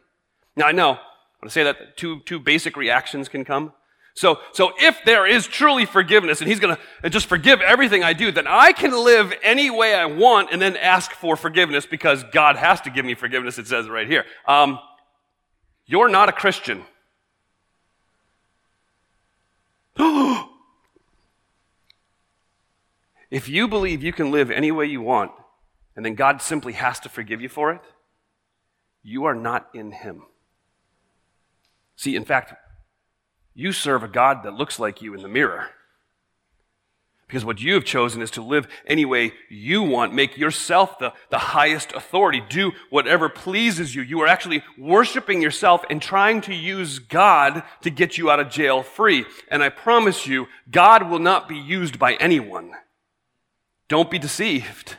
Now, 0.56 0.68
I 0.68 0.74
know, 0.74 1.00
when 1.40 1.48
I 1.48 1.50
say 1.50 1.64
that, 1.64 1.98
two, 1.98 2.20
two 2.22 2.40
basic 2.40 2.76
reactions 2.78 3.30
can 3.30 3.46
come. 3.46 3.74
So, 4.16 4.40
so 4.54 4.72
if 4.80 5.04
there 5.06 5.28
is 5.28 5.46
truly 5.46 5.86
forgiveness 5.86 6.40
and 6.40 6.50
he's 6.50 6.62
going 6.62 6.78
to 7.04 7.10
just 7.10 7.26
forgive 7.26 7.60
everything 7.60 8.02
I 8.02 8.14
do, 8.14 8.32
then 8.32 8.48
I 8.48 8.72
can 8.72 8.92
live 8.92 9.34
any 9.44 9.70
way 9.70 9.94
I 9.94 10.06
want 10.06 10.54
and 10.54 10.62
then 10.62 10.78
ask 10.78 11.12
for 11.12 11.36
forgiveness 11.36 11.86
because 11.86 12.24
God 12.32 12.56
has 12.56 12.80
to 12.82 12.90
give 12.90 13.04
me 13.04 13.14
forgiveness. 13.14 13.60
It 13.60 13.68
says 13.68 13.90
right 13.90 14.08
here. 14.08 14.24
Um, 14.48 14.80
you're 15.86 16.08
not 16.08 16.30
a 16.30 16.32
Christian. 16.32 16.86
if 23.30 23.50
you 23.50 23.68
believe 23.68 24.02
you 24.02 24.14
can 24.14 24.32
live 24.32 24.50
any 24.50 24.72
way 24.72 24.86
you 24.86 25.02
want 25.02 25.32
and 25.98 26.06
then 26.06 26.16
God 26.16 26.42
simply 26.42 26.72
has 26.74 27.02
to 27.02 27.10
forgive 27.10 27.42
you 27.42 27.50
for 27.50 27.74
it, 27.74 27.82
you 29.04 29.26
are 29.26 29.36
not 29.36 29.70
in 29.74 29.92
him. 29.92 30.24
See, 31.98 32.16
in 32.16 32.24
fact, 32.24 32.54
you 33.56 33.72
serve 33.72 34.04
a 34.04 34.08
God 34.08 34.44
that 34.44 34.54
looks 34.54 34.80
like 34.80 35.02
you 35.02 35.14
in 35.14 35.22
the 35.22 35.28
mirror. 35.30 35.70
Because 37.28 37.44
what 37.44 37.60
you 37.60 37.74
have 37.74 37.86
chosen 37.86 38.22
is 38.22 38.30
to 38.32 38.44
live 38.44 38.68
any 38.86 39.04
way 39.04 39.34
you 39.50 39.82
want. 39.82 40.14
Make 40.14 40.38
yourself 40.38 41.00
the, 41.00 41.12
the 41.32 41.40
highest 41.40 41.92
authority. 41.94 42.44
Do 42.48 42.74
whatever 42.92 43.30
pleases 43.30 43.96
you. 43.96 44.04
You 44.04 44.22
are 44.22 44.28
actually 44.28 44.64
worshiping 44.78 45.42
yourself 45.42 45.84
and 45.90 46.00
trying 46.00 46.42
to 46.42 46.54
use 46.54 47.00
God 47.00 47.64
to 47.82 47.90
get 47.90 48.20
you 48.20 48.30
out 48.30 48.40
of 48.40 48.52
jail 48.52 48.84
free. 48.84 49.26
And 49.50 49.64
I 49.64 49.70
promise 49.70 50.28
you, 50.28 50.48
God 50.70 51.10
will 51.10 51.20
not 51.20 51.50
be 51.50 51.58
used 51.58 51.98
by 51.98 52.14
anyone. 52.16 52.74
Don't 53.88 54.12
be 54.12 54.20
deceived. 54.20 54.98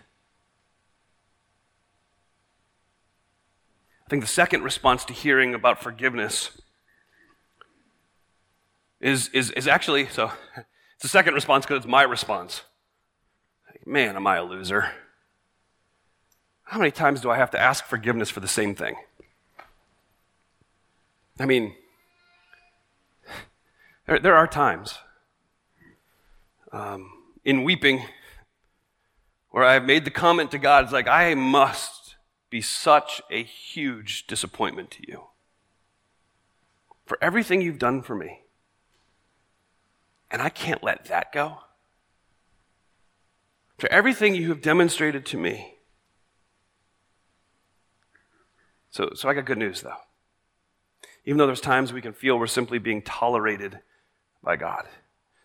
I 4.04 4.08
think 4.08 4.22
the 4.22 4.28
second 4.28 4.64
response 4.64 5.04
to 5.04 5.12
hearing 5.12 5.54
about 5.54 5.82
forgiveness 5.82 6.60
is, 9.06 9.28
is, 9.28 9.52
is 9.52 9.68
actually, 9.68 10.06
so 10.08 10.32
it's 10.56 10.66
the 11.02 11.08
second 11.08 11.34
response 11.34 11.64
because 11.64 11.78
it's 11.78 11.86
my 11.86 12.02
response. 12.02 12.62
Man, 13.84 14.16
am 14.16 14.26
I 14.26 14.36
a 14.36 14.42
loser. 14.42 14.90
How 16.64 16.78
many 16.78 16.90
times 16.90 17.20
do 17.20 17.30
I 17.30 17.36
have 17.36 17.52
to 17.52 17.60
ask 17.60 17.84
forgiveness 17.84 18.30
for 18.30 18.40
the 18.40 18.48
same 18.48 18.74
thing? 18.74 18.96
I 21.38 21.46
mean, 21.46 21.74
there, 24.06 24.18
there 24.18 24.34
are 24.34 24.48
times 24.48 24.98
um, 26.72 27.12
in 27.44 27.62
weeping 27.62 28.02
where 29.50 29.62
I've 29.62 29.84
made 29.84 30.04
the 30.04 30.10
comment 30.10 30.50
to 30.50 30.58
God, 30.58 30.82
it's 30.82 30.92
like, 30.92 31.06
I 31.06 31.34
must 31.34 32.16
be 32.50 32.60
such 32.60 33.22
a 33.30 33.44
huge 33.44 34.26
disappointment 34.26 34.90
to 34.92 35.04
you 35.06 35.28
for 37.06 37.16
everything 37.22 37.62
you've 37.62 37.78
done 37.78 38.02
for 38.02 38.16
me. 38.16 38.40
And 40.36 40.42
I 40.42 40.50
can't 40.50 40.84
let 40.84 41.06
that 41.06 41.32
go. 41.32 41.60
For 43.78 43.90
everything 43.90 44.34
you 44.34 44.50
have 44.50 44.60
demonstrated 44.60 45.24
to 45.24 45.38
me. 45.38 45.78
So, 48.90 49.12
so 49.14 49.30
I 49.30 49.32
got 49.32 49.46
good 49.46 49.56
news, 49.56 49.80
though. 49.80 49.96
Even 51.24 51.38
though 51.38 51.46
there's 51.46 51.62
times 51.62 51.90
we 51.90 52.02
can 52.02 52.12
feel 52.12 52.38
we're 52.38 52.48
simply 52.48 52.78
being 52.78 53.00
tolerated 53.00 53.80
by 54.42 54.56
God, 54.56 54.84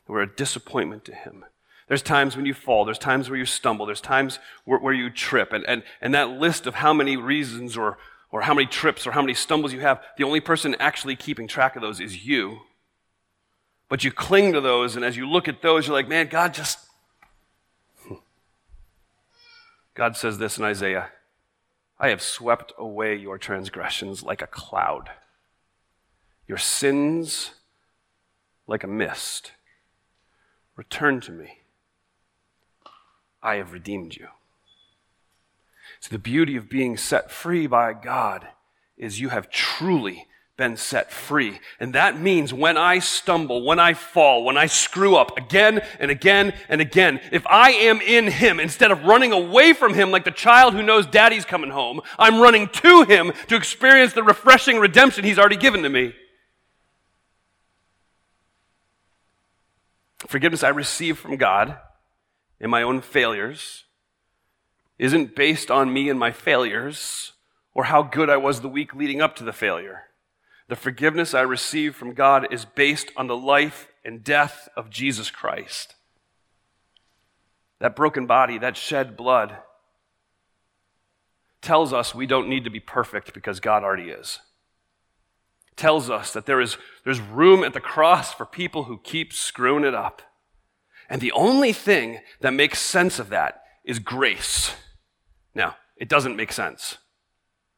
we're 0.10 0.24
a 0.24 0.28
disappointment 0.28 1.06
to 1.06 1.16
Him. 1.16 1.46
There's 1.88 2.02
times 2.02 2.36
when 2.36 2.46
you 2.46 2.54
fall. 2.54 2.84
There's 2.84 3.00
times 3.00 3.30
where 3.30 3.40
you 3.40 3.46
stumble. 3.46 3.86
There's 3.86 4.02
times 4.02 4.40
where, 4.66 4.80
where 4.80 4.94
you 4.94 5.10
trip. 5.10 5.54
And, 5.54 5.64
and, 5.70 5.84
and 6.02 6.14
that 6.16 6.32
list 6.32 6.68
of 6.68 6.76
how 6.76 6.94
many 6.94 7.16
reasons 7.16 7.78
or, 7.78 7.98
or 8.30 8.42
how 8.42 8.54
many 8.54 8.68
trips 8.68 9.08
or 9.08 9.12
how 9.12 9.22
many 9.22 9.36
stumbles 9.36 9.72
you 9.72 9.80
have, 9.80 10.04
the 10.18 10.26
only 10.26 10.42
person 10.42 10.76
actually 10.82 11.16
keeping 11.16 11.48
track 11.48 11.78
of 11.78 11.82
those 11.82 12.02
is 12.02 12.26
you. 12.26 12.60
But 13.92 14.06
you 14.06 14.12
cling 14.14 14.54
to 14.54 14.62
those, 14.62 14.96
and 14.96 15.04
as 15.04 15.18
you 15.18 15.30
look 15.30 15.50
at 15.50 15.62
those, 15.62 15.86
you're 15.86 15.94
like, 15.94 16.08
man, 16.08 16.28
God 16.28 16.54
just. 16.54 16.80
God 19.96 20.16
says 20.16 20.38
this 20.38 20.58
in 20.58 20.64
Isaiah 20.64 21.10
I 22.00 22.08
have 22.08 22.22
swept 22.22 22.72
away 22.78 23.18
your 23.18 23.38
transgressions 23.38 24.24
like 24.24 24.42
a 24.42 24.48
cloud, 24.48 25.10
your 26.48 26.58
sins 26.58 27.52
like 28.66 28.86
a 28.86 28.88
mist. 28.88 29.52
Return 30.78 31.20
to 31.20 31.34
me. 31.34 31.58
I 33.44 33.56
have 33.56 33.74
redeemed 33.74 34.16
you. 34.16 34.30
So, 36.00 36.12
the 36.12 36.18
beauty 36.18 36.56
of 36.56 36.70
being 36.70 36.96
set 36.96 37.30
free 37.30 37.68
by 37.68 37.92
God 37.92 38.48
is 38.96 39.20
you 39.20 39.28
have 39.28 39.50
truly 39.50 40.28
been 40.62 40.78
set 40.78 41.12
free. 41.12 41.60
And 41.80 41.94
that 41.94 42.20
means 42.20 42.54
when 42.54 42.78
I 42.78 43.00
stumble, 43.00 43.66
when 43.66 43.80
I 43.80 43.96
fall, 43.96 44.44
when 44.44 44.58
I 44.58 44.68
screw 44.68 45.16
up 45.16 45.36
again 45.36 45.82
and 46.00 46.12
again 46.12 46.54
and 46.70 46.80
again, 46.80 47.20
if 47.32 47.48
I 47.48 47.72
am 47.72 48.00
in 48.00 48.28
Him, 48.28 48.60
instead 48.60 48.92
of 48.92 49.04
running 49.04 49.32
away 49.32 49.74
from 49.74 49.96
Him 49.96 50.12
like 50.12 50.24
the 50.24 50.30
child 50.30 50.76
who 50.76 50.84
knows 50.84 51.08
daddy's 51.08 51.46
coming 51.46 51.72
home, 51.72 52.00
I'm 52.20 52.40
running 52.40 52.68
to 52.68 53.06
Him 53.06 53.34
to 53.48 53.56
experience 53.56 54.14
the 54.14 54.22
refreshing 54.22 54.78
redemption 54.78 55.26
He's 55.26 55.40
already 55.40 55.58
given 55.58 55.82
to 55.82 55.90
me. 55.90 56.14
Forgiveness 60.20 60.62
I 60.62 60.70
receive 60.70 61.18
from 61.18 61.38
God 61.38 61.76
in 62.60 62.70
my 62.70 62.84
own 62.84 63.02
failures 63.02 63.86
isn't 65.00 65.36
based 65.36 65.72
on 65.72 65.92
me 65.92 66.08
and 66.08 66.20
my 66.20 66.30
failures 66.30 67.34
or 67.74 67.86
how 67.86 68.04
good 68.04 68.30
I 68.30 68.38
was 68.38 68.62
the 68.62 68.70
week 68.70 68.94
leading 68.94 69.22
up 69.22 69.36
to 69.38 69.44
the 69.44 69.52
failure. 69.52 70.04
The 70.72 70.78
forgiveness 70.78 71.34
I 71.34 71.42
receive 71.42 71.98
from 71.98 72.14
God 72.14 72.48
is 72.50 72.64
based 72.64 73.12
on 73.18 73.28
the 73.28 73.36
life 73.36 73.90
and 74.06 74.24
death 74.24 74.70
of 74.78 74.90
Jesus 74.90 75.30
Christ. 75.30 75.96
That 77.80 77.94
broken 77.94 78.26
body, 78.26 78.58
that 78.58 78.78
shed 78.78 79.18
blood, 79.18 79.58
tells 81.62 81.92
us 81.92 82.16
we 82.16 82.26
don't 82.26 82.48
need 82.48 82.64
to 82.64 82.70
be 82.70 82.80
perfect 82.80 83.34
because 83.34 83.60
God 83.60 83.84
already 83.84 84.12
is. 84.12 84.40
Tells 85.76 86.10
us 86.10 86.32
that 86.32 86.46
there 86.46 86.62
is 86.62 86.78
there's 87.04 87.20
room 87.20 87.66
at 87.66 87.74
the 87.74 87.82
cross 87.82 88.34
for 88.34 88.46
people 88.46 88.86
who 88.86 88.98
keep 88.98 89.34
screwing 89.34 89.84
it 89.84 89.94
up. 89.94 90.22
And 91.10 91.20
the 91.20 91.34
only 91.34 91.74
thing 91.74 92.22
that 92.40 92.54
makes 92.54 92.80
sense 92.80 93.20
of 93.20 93.28
that 93.28 93.62
is 93.84 94.00
grace. 94.00 94.74
Now, 95.54 95.76
it 95.98 96.08
doesn't 96.08 96.38
make 96.38 96.54
sense. 96.54 96.98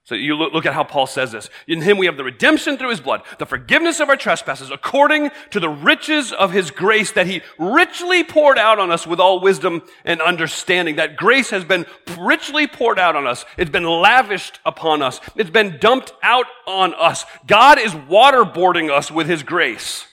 So 0.05 0.15
you 0.15 0.35
look, 0.35 0.51
look, 0.51 0.65
at 0.65 0.73
how 0.73 0.83
Paul 0.83 1.07
says 1.07 1.31
this. 1.31 1.49
In 1.65 1.81
him 1.81 1.97
we 1.97 2.07
have 2.07 2.17
the 2.17 2.25
redemption 2.25 2.77
through 2.77 2.89
his 2.89 2.99
blood, 2.99 3.21
the 3.39 3.45
forgiveness 3.45 4.01
of 4.01 4.09
our 4.09 4.17
trespasses, 4.17 4.69
according 4.69 5.31
to 5.51 5.61
the 5.61 5.69
riches 5.69 6.33
of 6.33 6.51
his 6.51 6.71
grace 6.71 7.13
that 7.13 7.25
he 7.25 7.41
richly 7.57 8.21
poured 8.21 8.57
out 8.57 8.79
on 8.79 8.91
us 8.91 9.07
with 9.07 9.21
all 9.21 9.39
wisdom 9.39 9.81
and 10.03 10.21
understanding. 10.21 10.97
That 10.97 11.15
grace 11.15 11.51
has 11.51 11.63
been 11.63 11.85
richly 12.19 12.67
poured 12.67 12.99
out 12.99 13.15
on 13.15 13.25
us. 13.25 13.45
It's 13.57 13.71
been 13.71 13.85
lavished 13.85 14.59
upon 14.65 15.01
us. 15.01 15.21
It's 15.37 15.49
been 15.49 15.77
dumped 15.79 16.11
out 16.21 16.47
on 16.67 16.93
us. 16.95 17.23
God 17.47 17.79
is 17.79 17.93
waterboarding 17.93 18.91
us 18.91 19.09
with 19.09 19.27
his 19.27 19.41
grace. 19.41 20.05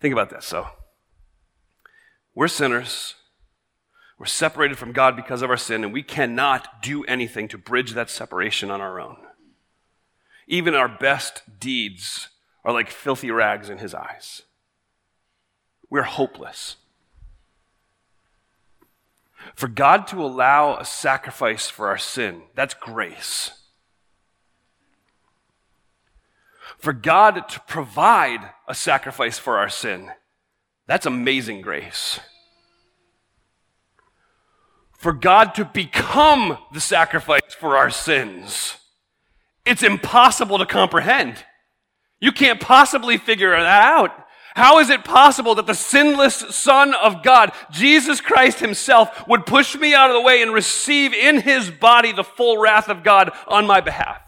Think 0.00 0.12
about 0.12 0.30
this. 0.30 0.46
So, 0.46 0.68
we're 2.34 2.48
sinners. 2.48 3.14
We're 4.24 4.28
separated 4.28 4.78
from 4.78 4.92
God 4.92 5.16
because 5.16 5.42
of 5.42 5.50
our 5.50 5.56
sin, 5.58 5.84
and 5.84 5.92
we 5.92 6.02
cannot 6.02 6.80
do 6.80 7.04
anything 7.04 7.46
to 7.48 7.58
bridge 7.58 7.92
that 7.92 8.08
separation 8.08 8.70
on 8.70 8.80
our 8.80 8.98
own. 8.98 9.18
Even 10.46 10.74
our 10.74 10.88
best 10.88 11.42
deeds 11.60 12.30
are 12.64 12.72
like 12.72 12.88
filthy 12.90 13.30
rags 13.30 13.68
in 13.68 13.76
His 13.76 13.92
eyes. 13.92 14.40
We're 15.90 16.04
hopeless. 16.04 16.76
For 19.54 19.68
God 19.68 20.06
to 20.06 20.24
allow 20.24 20.78
a 20.78 20.86
sacrifice 20.86 21.68
for 21.68 21.88
our 21.88 21.98
sin, 21.98 22.44
that's 22.54 22.72
grace. 22.72 23.50
For 26.78 26.94
God 26.94 27.46
to 27.50 27.60
provide 27.68 28.52
a 28.66 28.74
sacrifice 28.74 29.38
for 29.38 29.58
our 29.58 29.68
sin, 29.68 30.12
that's 30.86 31.04
amazing 31.04 31.60
grace. 31.60 32.20
For 35.04 35.12
God 35.12 35.54
to 35.56 35.66
become 35.66 36.56
the 36.72 36.80
sacrifice 36.80 37.52
for 37.60 37.76
our 37.76 37.90
sins, 37.90 38.78
it's 39.66 39.82
impossible 39.82 40.56
to 40.56 40.64
comprehend. 40.64 41.44
You 42.20 42.32
can't 42.32 42.58
possibly 42.58 43.18
figure 43.18 43.50
that 43.50 43.82
out. 43.82 44.12
How 44.54 44.78
is 44.78 44.88
it 44.88 45.04
possible 45.04 45.56
that 45.56 45.66
the 45.66 45.74
sinless 45.74 46.36
Son 46.36 46.94
of 46.94 47.22
God, 47.22 47.52
Jesus 47.70 48.22
Christ 48.22 48.60
Himself, 48.60 49.28
would 49.28 49.44
push 49.44 49.76
me 49.76 49.92
out 49.92 50.08
of 50.08 50.14
the 50.14 50.22
way 50.22 50.40
and 50.40 50.54
receive 50.54 51.12
in 51.12 51.42
His 51.42 51.70
body 51.70 52.10
the 52.10 52.24
full 52.24 52.56
wrath 52.56 52.88
of 52.88 53.04
God 53.04 53.30
on 53.46 53.66
my 53.66 53.82
behalf? 53.82 54.22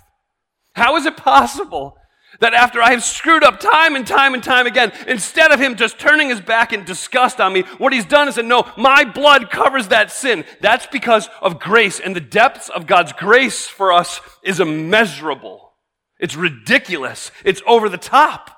How 0.74 0.96
is 0.96 1.06
it 1.06 1.16
possible 1.16 1.96
that 2.40 2.54
after 2.54 2.82
I 2.82 2.90
have 2.90 3.02
screwed 3.02 3.44
up 3.44 3.60
time 3.60 3.96
and 3.96 4.06
time 4.06 4.34
and 4.34 4.42
time 4.42 4.66
again, 4.66 4.92
instead 5.06 5.52
of 5.52 5.60
Him 5.60 5.76
just 5.76 5.98
turning 5.98 6.28
His 6.28 6.40
back 6.40 6.72
in 6.72 6.84
disgust 6.84 7.40
on 7.40 7.52
me, 7.52 7.62
what 7.78 7.92
He's 7.92 8.04
done 8.04 8.28
is 8.28 8.34
said, 8.36 8.44
No, 8.44 8.70
my 8.76 9.04
blood 9.04 9.50
covers 9.50 9.88
that 9.88 10.10
sin. 10.10 10.44
That's 10.60 10.86
because 10.86 11.28
of 11.40 11.60
grace, 11.60 12.00
and 12.00 12.14
the 12.14 12.20
depths 12.20 12.68
of 12.68 12.86
God's 12.86 13.12
grace 13.12 13.66
for 13.66 13.92
us 13.92 14.20
is 14.42 14.60
immeasurable. 14.60 15.72
It's 16.18 16.36
ridiculous. 16.36 17.30
It's 17.44 17.62
over 17.66 17.88
the 17.88 17.98
top. 17.98 18.50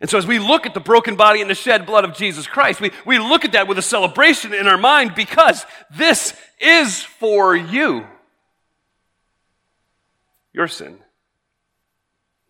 And 0.00 0.08
so, 0.08 0.16
as 0.16 0.26
we 0.26 0.38
look 0.38 0.64
at 0.64 0.72
the 0.72 0.80
broken 0.80 1.14
body 1.14 1.42
and 1.42 1.50
the 1.50 1.54
shed 1.54 1.84
blood 1.84 2.04
of 2.04 2.14
Jesus 2.14 2.46
Christ, 2.46 2.80
we, 2.80 2.90
we 3.04 3.18
look 3.18 3.44
at 3.44 3.52
that 3.52 3.68
with 3.68 3.78
a 3.78 3.82
celebration 3.82 4.54
in 4.54 4.66
our 4.66 4.78
mind 4.78 5.14
because 5.14 5.66
this 5.94 6.34
is 6.58 7.02
for 7.02 7.54
you. 7.54 8.06
Your 10.54 10.68
sin, 10.68 10.98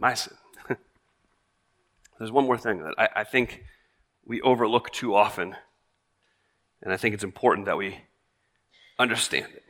my 0.00 0.14
sin. 0.14 0.34
There's 2.18 2.32
one 2.32 2.46
more 2.46 2.58
thing 2.58 2.82
that 2.82 2.94
I, 2.98 3.08
I 3.16 3.24
think 3.24 3.64
we 4.24 4.40
overlook 4.40 4.90
too 4.90 5.14
often, 5.14 5.54
and 6.82 6.92
I 6.92 6.96
think 6.96 7.14
it's 7.14 7.24
important 7.24 7.66
that 7.66 7.76
we 7.76 7.98
understand 8.98 9.46
it. 9.54 9.62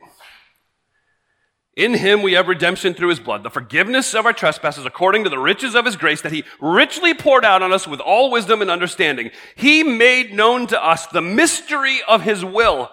In 1.75 1.93
him 1.93 2.21
we 2.21 2.33
have 2.33 2.49
redemption 2.49 2.93
through 2.93 3.09
his 3.09 3.19
blood, 3.19 3.43
the 3.43 3.49
forgiveness 3.49 4.13
of 4.13 4.25
our 4.25 4.33
trespasses 4.33 4.85
according 4.85 5.23
to 5.23 5.29
the 5.29 5.39
riches 5.39 5.73
of 5.73 5.85
his 5.85 5.95
grace 5.95 6.21
that 6.21 6.33
he 6.33 6.43
richly 6.59 7.13
poured 7.13 7.45
out 7.45 7.61
on 7.61 7.71
us 7.71 7.87
with 7.87 8.01
all 8.01 8.29
wisdom 8.29 8.61
and 8.61 8.69
understanding. 8.69 9.31
He 9.55 9.81
made 9.81 10.33
known 10.33 10.67
to 10.67 10.83
us 10.83 11.07
the 11.07 11.21
mystery 11.21 11.99
of 12.09 12.23
his 12.23 12.43
will 12.43 12.91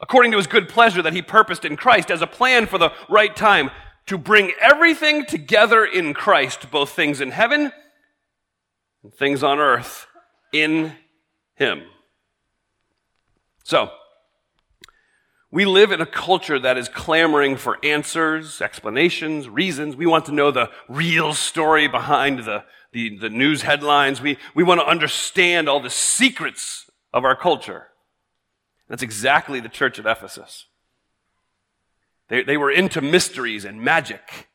according 0.00 0.30
to 0.30 0.38
his 0.38 0.46
good 0.46 0.68
pleasure 0.68 1.02
that 1.02 1.12
he 1.12 1.20
purposed 1.20 1.64
in 1.64 1.76
Christ 1.76 2.10
as 2.10 2.22
a 2.22 2.26
plan 2.26 2.66
for 2.66 2.78
the 2.78 2.92
right 3.08 3.34
time 3.34 3.70
to 4.10 4.18
bring 4.18 4.52
everything 4.60 5.24
together 5.24 5.84
in 5.84 6.12
Christ, 6.12 6.68
both 6.72 6.90
things 6.90 7.20
in 7.20 7.30
heaven 7.30 7.70
and 9.04 9.14
things 9.14 9.44
on 9.44 9.60
earth 9.60 10.08
in 10.52 10.96
him. 11.54 11.84
So, 13.62 13.92
we 15.52 15.64
live 15.64 15.92
in 15.92 16.00
a 16.00 16.06
culture 16.06 16.58
that 16.58 16.76
is 16.76 16.88
clamoring 16.88 17.56
for 17.56 17.78
answers, 17.84 18.60
explanations, 18.60 19.48
reasons. 19.48 19.94
We 19.94 20.06
want 20.06 20.24
to 20.24 20.32
know 20.32 20.50
the 20.50 20.70
real 20.88 21.32
story 21.32 21.86
behind 21.86 22.40
the, 22.40 22.64
the, 22.90 23.16
the, 23.16 23.30
news 23.30 23.62
headlines. 23.62 24.20
We, 24.20 24.38
we 24.56 24.64
want 24.64 24.80
to 24.80 24.86
understand 24.88 25.68
all 25.68 25.78
the 25.78 25.88
secrets 25.88 26.90
of 27.12 27.24
our 27.24 27.36
culture. 27.36 27.86
That's 28.88 29.04
exactly 29.04 29.60
the 29.60 29.68
church 29.68 30.00
at 30.00 30.06
Ephesus. 30.06 30.66
They, 32.30 32.42
they 32.42 32.56
were 32.56 32.70
into 32.70 33.02
mysteries 33.02 33.66
and 33.66 33.82
magic 33.82 34.48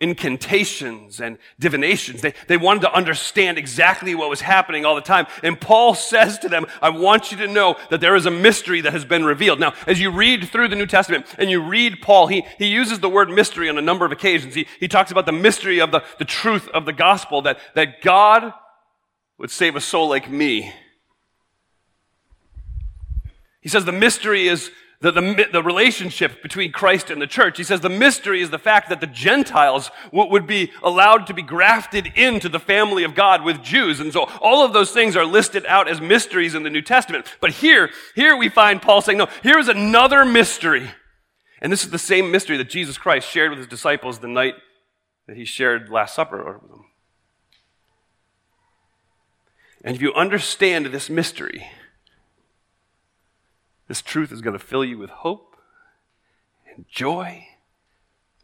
incantations 0.00 1.20
and 1.20 1.38
divinations. 1.58 2.20
They, 2.20 2.34
they 2.46 2.56
wanted 2.56 2.80
to 2.82 2.92
understand 2.92 3.56
exactly 3.56 4.14
what 4.14 4.28
was 4.28 4.42
happening 4.42 4.84
all 4.84 4.94
the 4.94 5.00
time. 5.00 5.26
And 5.42 5.58
Paul 5.58 5.94
says 5.94 6.38
to 6.40 6.48
them, 6.48 6.66
I 6.82 6.90
want 6.90 7.32
you 7.32 7.38
to 7.38 7.46
know 7.46 7.76
that 7.90 8.00
there 8.00 8.14
is 8.14 8.26
a 8.26 8.30
mystery 8.30 8.82
that 8.82 8.92
has 8.92 9.04
been 9.04 9.24
revealed. 9.24 9.60
Now, 9.60 9.72
as 9.86 10.00
you 10.00 10.10
read 10.10 10.48
through 10.48 10.68
the 10.68 10.76
New 10.76 10.86
Testament 10.86 11.26
and 11.38 11.48
you 11.48 11.62
read 11.62 12.02
Paul, 12.02 12.26
he, 12.26 12.44
he 12.58 12.66
uses 12.66 13.00
the 13.00 13.08
word 13.08 13.30
mystery 13.30 13.68
on 13.70 13.78
a 13.78 13.82
number 13.82 14.04
of 14.04 14.12
occasions. 14.12 14.54
He, 14.54 14.66
he 14.78 14.88
talks 14.88 15.10
about 15.10 15.26
the 15.26 15.32
mystery 15.32 15.80
of 15.80 15.90
the, 15.90 16.04
the 16.18 16.24
truth 16.26 16.68
of 16.68 16.84
the 16.84 16.92
gospel, 16.92 17.40
that, 17.42 17.58
that 17.74 18.02
God 18.02 18.52
would 19.38 19.50
save 19.50 19.74
a 19.74 19.80
soul 19.80 20.08
like 20.08 20.28
me. 20.28 20.72
He 23.62 23.68
says 23.70 23.86
the 23.86 23.92
mystery 23.92 24.48
is 24.48 24.70
the, 25.04 25.20
the, 25.20 25.46
the, 25.52 25.62
relationship 25.62 26.42
between 26.42 26.72
Christ 26.72 27.10
and 27.10 27.20
the 27.20 27.26
church. 27.26 27.58
He 27.58 27.64
says 27.64 27.80
the 27.80 27.88
mystery 27.88 28.40
is 28.40 28.50
the 28.50 28.58
fact 28.58 28.88
that 28.88 29.00
the 29.00 29.06
Gentiles 29.06 29.90
would 30.12 30.46
be 30.46 30.72
allowed 30.82 31.26
to 31.26 31.34
be 31.34 31.42
grafted 31.42 32.06
into 32.16 32.48
the 32.48 32.58
family 32.58 33.04
of 33.04 33.14
God 33.14 33.44
with 33.44 33.62
Jews. 33.62 34.00
And 34.00 34.12
so 34.12 34.24
all 34.40 34.64
of 34.64 34.72
those 34.72 34.92
things 34.92 35.16
are 35.16 35.24
listed 35.24 35.66
out 35.66 35.88
as 35.88 36.00
mysteries 36.00 36.54
in 36.54 36.62
the 36.62 36.70
New 36.70 36.82
Testament. 36.82 37.26
But 37.40 37.50
here, 37.50 37.90
here 38.14 38.36
we 38.36 38.48
find 38.48 38.80
Paul 38.80 39.02
saying, 39.02 39.18
no, 39.18 39.28
here's 39.42 39.68
another 39.68 40.24
mystery. 40.24 40.90
And 41.60 41.72
this 41.72 41.84
is 41.84 41.90
the 41.90 41.98
same 41.98 42.30
mystery 42.30 42.56
that 42.56 42.70
Jesus 42.70 42.96
Christ 42.96 43.28
shared 43.28 43.50
with 43.50 43.58
his 43.58 43.68
disciples 43.68 44.18
the 44.18 44.28
night 44.28 44.54
that 45.26 45.36
he 45.36 45.44
shared 45.44 45.90
Last 45.90 46.14
Supper 46.14 46.38
with 46.38 46.70
them. 46.70 46.86
And 49.84 49.94
if 49.94 50.00
you 50.00 50.14
understand 50.14 50.86
this 50.86 51.10
mystery, 51.10 51.66
this 53.88 54.02
truth 54.02 54.32
is 54.32 54.40
going 54.40 54.58
to 54.58 54.64
fill 54.64 54.84
you 54.84 54.98
with 54.98 55.10
hope 55.10 55.56
and 56.74 56.86
joy 56.88 57.48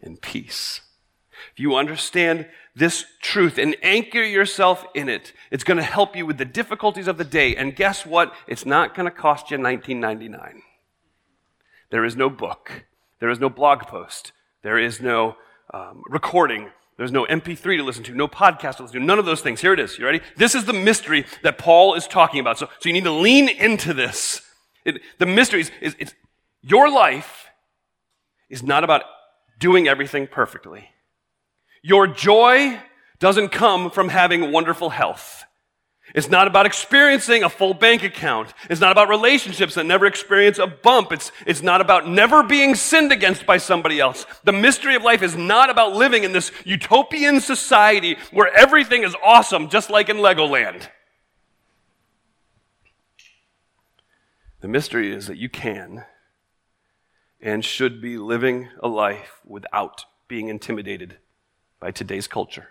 and 0.02 0.20
peace. 0.20 0.80
If 1.52 1.60
you 1.60 1.74
understand 1.74 2.46
this 2.74 3.04
truth 3.20 3.58
and 3.58 3.76
anchor 3.82 4.22
yourself 4.22 4.84
in 4.94 5.08
it, 5.08 5.32
it's 5.50 5.64
going 5.64 5.78
to 5.78 5.82
help 5.82 6.14
you 6.14 6.26
with 6.26 6.38
the 6.38 6.44
difficulties 6.44 7.08
of 7.08 7.18
the 7.18 7.24
day. 7.24 7.56
And 7.56 7.74
guess 7.74 8.04
what? 8.04 8.34
It's 8.46 8.66
not 8.66 8.94
going 8.94 9.06
to 9.06 9.10
cost 9.10 9.50
you 9.50 9.58
$19.99. 9.58 10.60
There 11.90 12.04
is 12.04 12.16
no 12.16 12.30
book. 12.30 12.84
There 13.18 13.30
is 13.30 13.40
no 13.40 13.48
blog 13.48 13.82
post. 13.82 14.32
There 14.62 14.78
is 14.78 15.00
no 15.00 15.36
um, 15.72 16.02
recording. 16.08 16.70
There's 16.96 17.12
no 17.12 17.24
MP3 17.24 17.78
to 17.78 17.82
listen 17.82 18.04
to, 18.04 18.14
no 18.14 18.28
podcast 18.28 18.76
to 18.76 18.82
listen 18.82 19.00
to, 19.00 19.06
none 19.06 19.18
of 19.18 19.24
those 19.24 19.40
things. 19.40 19.60
Here 19.60 19.72
it 19.72 19.80
is. 19.80 19.98
You 19.98 20.04
ready? 20.04 20.20
This 20.36 20.54
is 20.54 20.66
the 20.66 20.72
mystery 20.72 21.24
that 21.42 21.56
Paul 21.56 21.94
is 21.94 22.06
talking 22.06 22.40
about. 22.40 22.58
So, 22.58 22.68
so 22.78 22.88
you 22.88 22.92
need 22.92 23.04
to 23.04 23.10
lean 23.10 23.48
into 23.48 23.94
this. 23.94 24.42
It, 24.96 25.02
the 25.18 25.26
mystery 25.26 25.62
is, 25.62 25.70
is 25.80 25.96
it's, 25.98 26.14
your 26.62 26.90
life 26.90 27.46
is 28.48 28.62
not 28.62 28.84
about 28.84 29.02
doing 29.58 29.88
everything 29.88 30.26
perfectly. 30.26 30.88
Your 31.82 32.06
joy 32.06 32.78
doesn't 33.18 33.50
come 33.50 33.90
from 33.90 34.08
having 34.08 34.52
wonderful 34.52 34.90
health. 34.90 35.44
It's 36.14 36.28
not 36.28 36.48
about 36.48 36.66
experiencing 36.66 37.44
a 37.44 37.48
full 37.48 37.74
bank 37.74 38.02
account. 38.02 38.52
It's 38.68 38.80
not 38.80 38.90
about 38.90 39.08
relationships 39.08 39.74
that 39.74 39.86
never 39.86 40.06
experience 40.06 40.58
a 40.58 40.66
bump. 40.66 41.12
It's, 41.12 41.30
it's 41.46 41.62
not 41.62 41.80
about 41.80 42.08
never 42.08 42.42
being 42.42 42.74
sinned 42.74 43.12
against 43.12 43.46
by 43.46 43.58
somebody 43.58 44.00
else. 44.00 44.26
The 44.44 44.52
mystery 44.52 44.96
of 44.96 45.02
life 45.02 45.22
is 45.22 45.36
not 45.36 45.70
about 45.70 45.94
living 45.94 46.24
in 46.24 46.32
this 46.32 46.50
utopian 46.64 47.40
society 47.40 48.16
where 48.32 48.52
everything 48.56 49.04
is 49.04 49.14
awesome, 49.22 49.68
just 49.68 49.88
like 49.88 50.08
in 50.08 50.16
Legoland. 50.16 50.88
The 54.60 54.68
mystery 54.68 55.10
is 55.10 55.26
that 55.26 55.38
you 55.38 55.48
can 55.48 56.04
and 57.40 57.64
should 57.64 58.02
be 58.02 58.18
living 58.18 58.68
a 58.82 58.88
life 58.88 59.40
without 59.44 60.04
being 60.28 60.48
intimidated 60.48 61.16
by 61.78 61.90
today's 61.90 62.28
culture, 62.28 62.68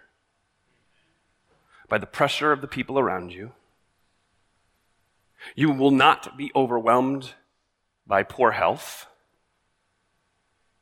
by 1.87 1.97
the 1.97 2.05
pressure 2.05 2.51
of 2.51 2.61
the 2.61 2.67
people 2.67 2.99
around 2.99 3.31
you. 3.31 3.53
You 5.55 5.71
will 5.71 5.89
not 5.89 6.37
be 6.37 6.51
overwhelmed 6.55 7.33
by 8.05 8.21
poor 8.21 8.51
health. 8.51 9.07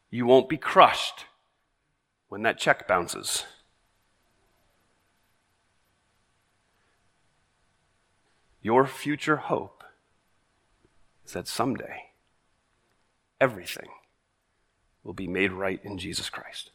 You 0.10 0.26
won't 0.26 0.50
be 0.50 0.58
crushed 0.58 1.26
when 2.28 2.42
that 2.42 2.58
check 2.58 2.86
bounces. 2.86 3.46
Your 8.62 8.86
future 8.86 9.38
hope 9.38 9.77
is 11.28 11.34
that 11.34 11.48
someday 11.48 12.06
everything 13.40 13.90
will 15.04 15.14
be 15.14 15.28
made 15.28 15.52
right 15.52 15.80
in 15.84 15.98
Jesus 15.98 16.30
Christ. 16.30 16.72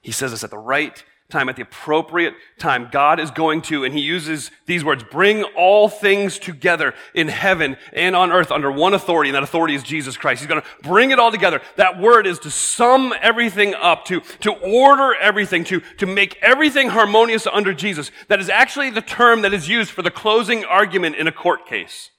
He 0.00 0.12
says 0.12 0.32
this 0.32 0.44
at 0.44 0.50
the 0.50 0.58
right 0.58 1.02
time, 1.28 1.48
at 1.48 1.54
the 1.54 1.62
appropriate 1.62 2.34
time. 2.58 2.88
God 2.90 3.20
is 3.20 3.30
going 3.30 3.62
to, 3.62 3.84
and 3.84 3.94
he 3.94 4.00
uses 4.00 4.50
these 4.66 4.84
words, 4.84 5.04
bring 5.04 5.44
all 5.56 5.88
things 5.88 6.40
together 6.40 6.92
in 7.14 7.28
heaven 7.28 7.76
and 7.92 8.16
on 8.16 8.32
earth 8.32 8.50
under 8.50 8.70
one 8.72 8.94
authority, 8.94 9.30
and 9.30 9.36
that 9.36 9.44
authority 9.44 9.76
is 9.76 9.84
Jesus 9.84 10.16
Christ. 10.16 10.40
He's 10.40 10.48
going 10.48 10.60
to 10.60 10.66
bring 10.82 11.12
it 11.12 11.20
all 11.20 11.30
together. 11.30 11.60
That 11.76 12.00
word 12.00 12.26
is 12.26 12.40
to 12.40 12.50
sum 12.50 13.14
everything 13.20 13.74
up, 13.74 14.06
to, 14.06 14.20
to 14.40 14.52
order 14.52 15.14
everything, 15.14 15.62
to, 15.64 15.80
to 15.98 16.06
make 16.06 16.36
everything 16.42 16.88
harmonious 16.88 17.46
under 17.46 17.72
Jesus. 17.72 18.10
That 18.26 18.40
is 18.40 18.48
actually 18.48 18.90
the 18.90 19.00
term 19.00 19.42
that 19.42 19.54
is 19.54 19.68
used 19.68 19.92
for 19.92 20.02
the 20.02 20.10
closing 20.10 20.64
argument 20.64 21.14
in 21.14 21.28
a 21.28 21.32
court 21.32 21.64
case. 21.64 22.10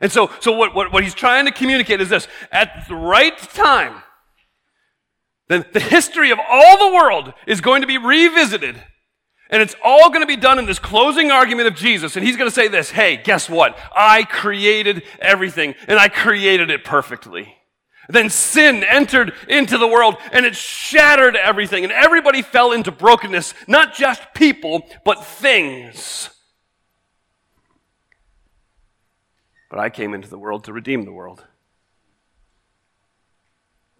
And 0.00 0.12
so, 0.12 0.30
so 0.40 0.52
what, 0.52 0.74
what, 0.74 0.92
what 0.92 1.02
he's 1.04 1.14
trying 1.14 1.46
to 1.46 1.52
communicate 1.52 2.00
is 2.00 2.08
this 2.08 2.28
at 2.52 2.86
the 2.88 2.94
right 2.94 3.36
time, 3.38 4.02
then 5.48 5.64
the 5.72 5.80
history 5.80 6.30
of 6.30 6.38
all 6.48 6.90
the 6.90 6.94
world 6.94 7.32
is 7.46 7.60
going 7.60 7.82
to 7.82 7.86
be 7.86 7.98
revisited. 7.98 8.82
And 9.48 9.62
it's 9.62 9.76
all 9.84 10.10
going 10.10 10.22
to 10.22 10.26
be 10.26 10.36
done 10.36 10.58
in 10.58 10.66
this 10.66 10.80
closing 10.80 11.30
argument 11.30 11.68
of 11.68 11.76
Jesus. 11.76 12.16
And 12.16 12.26
he's 12.26 12.36
going 12.36 12.50
to 12.50 12.54
say 12.54 12.66
this 12.66 12.90
Hey, 12.90 13.16
guess 13.16 13.48
what? 13.48 13.78
I 13.94 14.24
created 14.24 15.04
everything, 15.20 15.74
and 15.86 15.98
I 15.98 16.08
created 16.08 16.70
it 16.70 16.84
perfectly. 16.84 17.54
Then 18.08 18.30
sin 18.30 18.84
entered 18.84 19.34
into 19.48 19.78
the 19.78 19.88
world 19.88 20.16
and 20.32 20.46
it 20.46 20.54
shattered 20.54 21.34
everything 21.34 21.82
and 21.82 21.92
everybody 21.92 22.42
fell 22.42 22.72
into 22.72 22.92
brokenness, 22.92 23.52
not 23.66 23.94
just 23.94 24.22
people, 24.34 24.88
but 25.04 25.24
things. 25.24 26.30
But 29.68 29.78
I 29.78 29.90
came 29.90 30.14
into 30.14 30.28
the 30.28 30.38
world 30.38 30.64
to 30.64 30.72
redeem 30.72 31.04
the 31.04 31.12
world. 31.12 31.44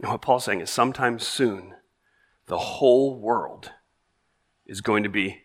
And 0.00 0.10
what 0.10 0.22
Paul's 0.22 0.44
saying 0.44 0.60
is 0.60 0.70
sometime 0.70 1.18
soon, 1.18 1.74
the 2.46 2.58
whole 2.58 3.18
world 3.18 3.72
is 4.66 4.80
going 4.80 5.02
to 5.02 5.08
be 5.08 5.42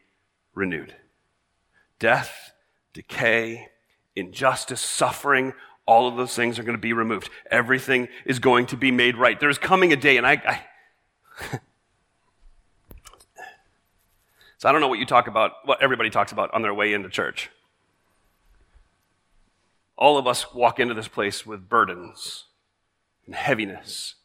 renewed. 0.53 0.95
Death, 1.99 2.53
decay, 2.93 3.69
injustice, 4.15 4.81
suffering, 4.81 5.53
all 5.85 6.07
of 6.07 6.15
those 6.15 6.35
things 6.35 6.59
are 6.59 6.63
going 6.63 6.77
to 6.77 6.81
be 6.81 6.93
removed. 6.93 7.29
Everything 7.49 8.07
is 8.25 8.39
going 8.39 8.65
to 8.67 8.77
be 8.77 8.91
made 8.91 9.17
right. 9.17 9.39
There's 9.39 9.57
coming 9.57 9.91
a 9.93 9.95
day, 9.95 10.17
and 10.17 10.27
I. 10.27 10.41
I 10.45 10.61
so 14.57 14.69
I 14.69 14.71
don't 14.71 14.81
know 14.81 14.87
what 14.87 14.99
you 14.99 15.05
talk 15.05 15.27
about, 15.27 15.53
what 15.65 15.81
everybody 15.81 16.09
talks 16.09 16.31
about 16.31 16.53
on 16.53 16.61
their 16.61 16.73
way 16.73 16.93
into 16.93 17.09
church. 17.09 17.49
All 20.01 20.17
of 20.17 20.25
us 20.25 20.51
walk 20.51 20.79
into 20.79 20.95
this 20.95 21.07
place 21.07 21.45
with 21.45 21.69
burdens 21.69 22.45
and 23.27 23.35
heaviness. 23.35 24.15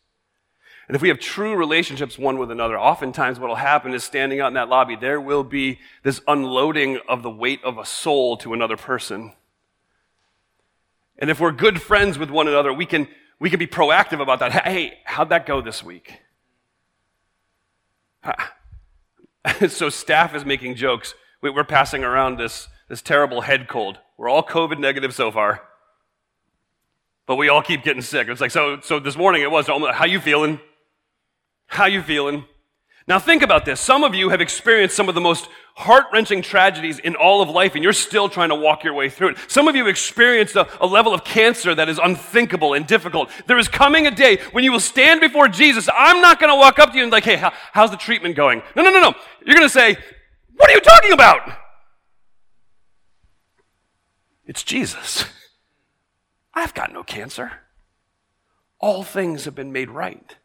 And 0.88 0.96
if 0.96 1.02
we 1.02 1.08
have 1.08 1.18
true 1.18 1.54
relationships 1.54 2.18
one 2.18 2.38
with 2.38 2.50
another, 2.50 2.78
oftentimes 2.78 3.38
what 3.38 3.48
will 3.48 3.56
happen 3.56 3.92
is 3.92 4.02
standing 4.02 4.40
out 4.40 4.48
in 4.48 4.54
that 4.54 4.70
lobby, 4.70 4.96
there 4.96 5.20
will 5.20 5.44
be 5.44 5.78
this 6.02 6.22
unloading 6.26 6.98
of 7.06 7.22
the 7.22 7.28
weight 7.28 7.62
of 7.62 7.76
a 7.76 7.84
soul 7.84 8.38
to 8.38 8.54
another 8.54 8.78
person. 8.78 9.34
And 11.18 11.28
if 11.28 11.40
we're 11.40 11.52
good 11.52 11.82
friends 11.82 12.18
with 12.18 12.30
one 12.30 12.48
another, 12.48 12.72
we 12.72 12.86
can, 12.86 13.06
we 13.38 13.50
can 13.50 13.58
be 13.58 13.66
proactive 13.66 14.22
about 14.22 14.38
that. 14.38 14.52
Hey, 14.52 14.94
how'd 15.04 15.28
that 15.28 15.44
go 15.44 15.60
this 15.60 15.84
week? 15.84 16.20
so 19.68 19.90
staff 19.90 20.34
is 20.34 20.46
making 20.46 20.76
jokes. 20.76 21.14
We're 21.42 21.64
passing 21.64 22.02
around 22.02 22.38
this, 22.38 22.66
this 22.88 23.02
terrible 23.02 23.42
head 23.42 23.68
cold. 23.68 23.98
We're 24.16 24.28
all 24.28 24.42
COVID 24.42 24.78
negative 24.78 25.14
so 25.14 25.30
far. 25.30 25.62
But 27.26 27.36
we 27.36 27.48
all 27.48 27.62
keep 27.62 27.82
getting 27.82 28.02
sick. 28.02 28.28
It's 28.28 28.40
like, 28.40 28.52
so, 28.52 28.80
so 28.80 29.00
this 29.00 29.16
morning 29.16 29.42
it 29.42 29.50
was, 29.50 29.66
how 29.66 30.04
you 30.04 30.20
feeling? 30.20 30.60
How 31.66 31.86
you 31.86 32.02
feeling? 32.02 32.44
Now 33.08 33.18
think 33.18 33.42
about 33.42 33.64
this. 33.64 33.80
Some 33.80 34.02
of 34.02 34.14
you 34.14 34.30
have 34.30 34.40
experienced 34.40 34.96
some 34.96 35.08
of 35.08 35.14
the 35.14 35.20
most 35.20 35.48
heart-wrenching 35.76 36.42
tragedies 36.42 36.98
in 36.98 37.14
all 37.14 37.42
of 37.42 37.48
life 37.48 37.74
and 37.74 37.84
you're 37.84 37.92
still 37.92 38.28
trying 38.28 38.48
to 38.48 38.54
walk 38.54 38.82
your 38.82 38.94
way 38.94 39.08
through 39.10 39.30
it. 39.30 39.38
Some 39.46 39.68
of 39.68 39.76
you 39.76 39.82
have 39.82 39.90
experienced 39.90 40.56
a, 40.56 40.66
a, 40.82 40.86
level 40.86 41.12
of 41.12 41.22
cancer 41.22 41.74
that 41.74 41.88
is 41.88 42.00
unthinkable 42.02 42.74
and 42.74 42.86
difficult. 42.86 43.30
There 43.46 43.58
is 43.58 43.68
coming 43.68 44.06
a 44.06 44.10
day 44.10 44.38
when 44.52 44.64
you 44.64 44.72
will 44.72 44.80
stand 44.80 45.20
before 45.20 45.46
Jesus. 45.48 45.88
I'm 45.94 46.20
not 46.20 46.40
going 46.40 46.50
to 46.50 46.56
walk 46.56 46.78
up 46.78 46.92
to 46.92 46.96
you 46.96 47.04
and 47.04 47.12
like, 47.12 47.24
hey, 47.24 47.36
how, 47.36 47.52
how's 47.72 47.90
the 47.90 47.96
treatment 47.96 48.34
going? 48.34 48.62
No, 48.74 48.82
no, 48.82 48.90
no, 48.90 49.00
no. 49.00 49.14
You're 49.44 49.54
going 49.54 49.68
to 49.68 49.72
say, 49.72 49.96
what 50.56 50.70
are 50.70 50.72
you 50.72 50.80
talking 50.80 51.12
about? 51.12 51.65
It's 54.46 54.62
Jesus. 54.62 55.24
I've 56.54 56.74
got 56.74 56.92
no 56.92 57.02
cancer. 57.02 57.52
All 58.78 59.02
things 59.02 59.44
have 59.44 59.54
been 59.54 59.72
made 59.72 59.90
right. 59.90 60.36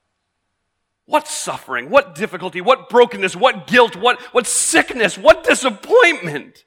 What 1.05 1.27
suffering, 1.27 1.89
what 1.89 2.15
difficulty, 2.15 2.61
what 2.61 2.89
brokenness, 2.89 3.35
what 3.35 3.67
guilt, 3.67 3.95
what, 3.95 4.21
what 4.33 4.47
sickness, 4.47 5.17
what 5.17 5.43
disappointment. 5.43 6.63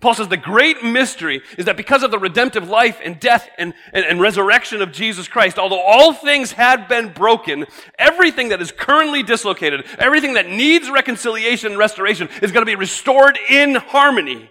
Paul 0.00 0.14
says 0.14 0.28
the 0.28 0.36
great 0.36 0.82
mystery 0.82 1.42
is 1.56 1.66
that 1.66 1.76
because 1.76 2.02
of 2.02 2.10
the 2.10 2.18
redemptive 2.18 2.68
life 2.68 3.00
and 3.04 3.20
death 3.20 3.48
and, 3.56 3.72
and, 3.92 4.04
and, 4.04 4.20
resurrection 4.20 4.82
of 4.82 4.90
Jesus 4.90 5.28
Christ, 5.28 5.60
although 5.60 5.80
all 5.80 6.12
things 6.12 6.52
had 6.52 6.88
been 6.88 7.12
broken, 7.12 7.66
everything 8.00 8.48
that 8.48 8.60
is 8.60 8.72
currently 8.72 9.22
dislocated, 9.22 9.86
everything 9.98 10.34
that 10.34 10.48
needs 10.48 10.90
reconciliation 10.90 11.70
and 11.70 11.78
restoration 11.78 12.28
is 12.42 12.50
going 12.50 12.62
to 12.62 12.70
be 12.70 12.74
restored 12.74 13.38
in 13.48 13.76
harmony 13.76 14.50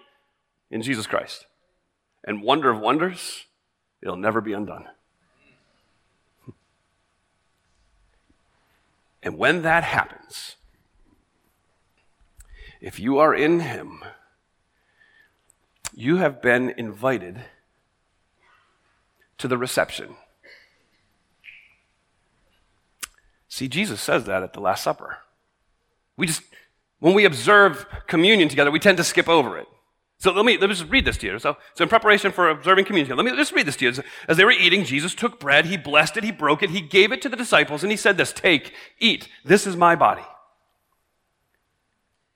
in 0.69 0.81
Jesus 0.81 1.05
Christ. 1.05 1.45
And 2.23 2.43
wonder 2.43 2.69
of 2.69 2.79
wonders, 2.79 3.45
it'll 4.01 4.15
never 4.15 4.41
be 4.41 4.53
undone. 4.53 4.87
And 9.23 9.37
when 9.37 9.61
that 9.61 9.83
happens, 9.83 10.55
if 12.79 12.99
you 12.99 13.19
are 13.19 13.35
in 13.35 13.59
Him, 13.59 14.03
you 15.93 16.17
have 16.17 16.41
been 16.41 16.73
invited 16.75 17.41
to 19.37 19.47
the 19.47 19.57
reception. 19.57 20.15
See, 23.47 23.67
Jesus 23.67 24.01
says 24.01 24.23
that 24.25 24.43
at 24.43 24.53
the 24.53 24.61
Last 24.61 24.83
Supper. 24.83 25.17
We 26.17 26.27
just, 26.27 26.41
when 26.99 27.13
we 27.13 27.25
observe 27.25 27.85
communion 28.07 28.49
together, 28.49 28.71
we 28.71 28.79
tend 28.79 28.97
to 28.97 29.03
skip 29.03 29.27
over 29.27 29.57
it. 29.57 29.67
So 30.21 30.31
let 30.31 30.45
me, 30.45 30.55
let 30.55 30.69
me 30.69 30.75
just 30.75 30.87
read 30.91 31.03
this 31.03 31.17
to 31.17 31.25
you. 31.25 31.39
So, 31.39 31.57
so 31.73 31.81
in 31.81 31.89
preparation 31.89 32.31
for 32.31 32.49
observing 32.49 32.85
communion, 32.85 33.17
let 33.17 33.25
me 33.25 33.35
just 33.35 33.53
read 33.53 33.65
this 33.65 33.75
to 33.77 33.85
you. 33.85 34.03
As 34.27 34.37
they 34.37 34.45
were 34.45 34.51
eating, 34.51 34.83
Jesus 34.83 35.15
took 35.15 35.39
bread, 35.39 35.65
he 35.65 35.77
blessed 35.77 36.15
it, 36.15 36.23
he 36.23 36.31
broke 36.31 36.61
it, 36.61 36.69
he 36.69 36.79
gave 36.79 37.11
it 37.11 37.23
to 37.23 37.29
the 37.29 37.35
disciples, 37.35 37.81
and 37.81 37.89
he 37.89 37.97
said 37.97 38.17
this, 38.17 38.31
take, 38.31 38.71
eat, 38.99 39.27
this 39.43 39.65
is 39.65 39.75
my 39.75 39.95
body. 39.95 40.21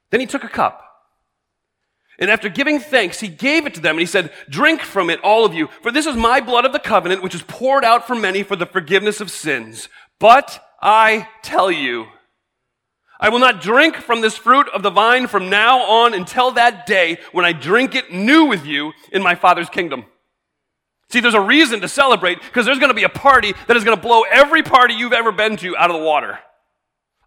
Then 0.10 0.20
he 0.20 0.26
took 0.26 0.44
a 0.44 0.50
cup. 0.50 0.82
And 2.18 2.32
after 2.32 2.50
giving 2.50 2.80
thanks, 2.80 3.20
he 3.20 3.28
gave 3.28 3.68
it 3.68 3.76
to 3.76 3.82
them 3.82 3.98
and 3.98 4.00
he 4.00 4.08
said, 4.08 4.32
drink 4.50 4.82
from 4.82 5.12
it, 5.12 5.20
all 5.22 5.46
of 5.46 5.54
you, 5.54 5.70
for 5.84 5.92
this 5.92 6.08
is 6.08 6.16
my 6.16 6.42
blood 6.42 6.66
of 6.66 6.74
the 6.74 6.80
covenant, 6.80 7.22
which 7.22 7.36
is 7.36 7.44
poured 7.44 7.86
out 7.86 8.08
for 8.08 8.16
many 8.16 8.42
for 8.42 8.56
the 8.56 8.66
forgiveness 8.66 9.22
of 9.22 9.30
sins. 9.30 9.90
But 10.18 10.60
I 10.82 11.28
tell 11.44 11.70
you, 11.70 12.08
I 13.20 13.30
will 13.30 13.40
not 13.40 13.62
drink 13.62 13.96
from 13.96 14.22
this 14.22 14.38
fruit 14.38 14.68
of 14.70 14.84
the 14.84 14.90
vine 14.90 15.28
from 15.28 15.50
now 15.50 15.82
on 15.82 16.14
until 16.14 16.52
that 16.52 16.86
day 16.86 17.20
when 17.32 17.46
I 17.46 17.54
drink 17.54 17.96
it 17.96 18.12
new 18.12 18.46
with 18.46 18.66
you 18.66 18.94
in 19.12 19.24
my 19.24 19.36
Father's 19.36 19.70
kingdom. 19.70 20.06
See, 21.10 21.20
there's 21.20 21.34
a 21.34 21.42
reason 21.42 21.82
to 21.82 21.88
celebrate 21.88 22.42
because 22.42 22.66
there's 22.66 22.80
going 22.80 22.90
to 22.90 22.96
be 22.96 23.04
a 23.04 23.10
party 23.10 23.54
that 23.68 23.78
is 23.78 23.84
going 23.84 23.96
to 23.96 24.02
blow 24.02 24.24
every 24.24 24.64
party 24.64 24.96
you've 24.96 25.14
ever 25.14 25.32
been 25.32 25.56
to 25.58 25.78
out 25.78 25.90
of 25.90 25.98
the 25.98 26.04
water. 26.04 26.40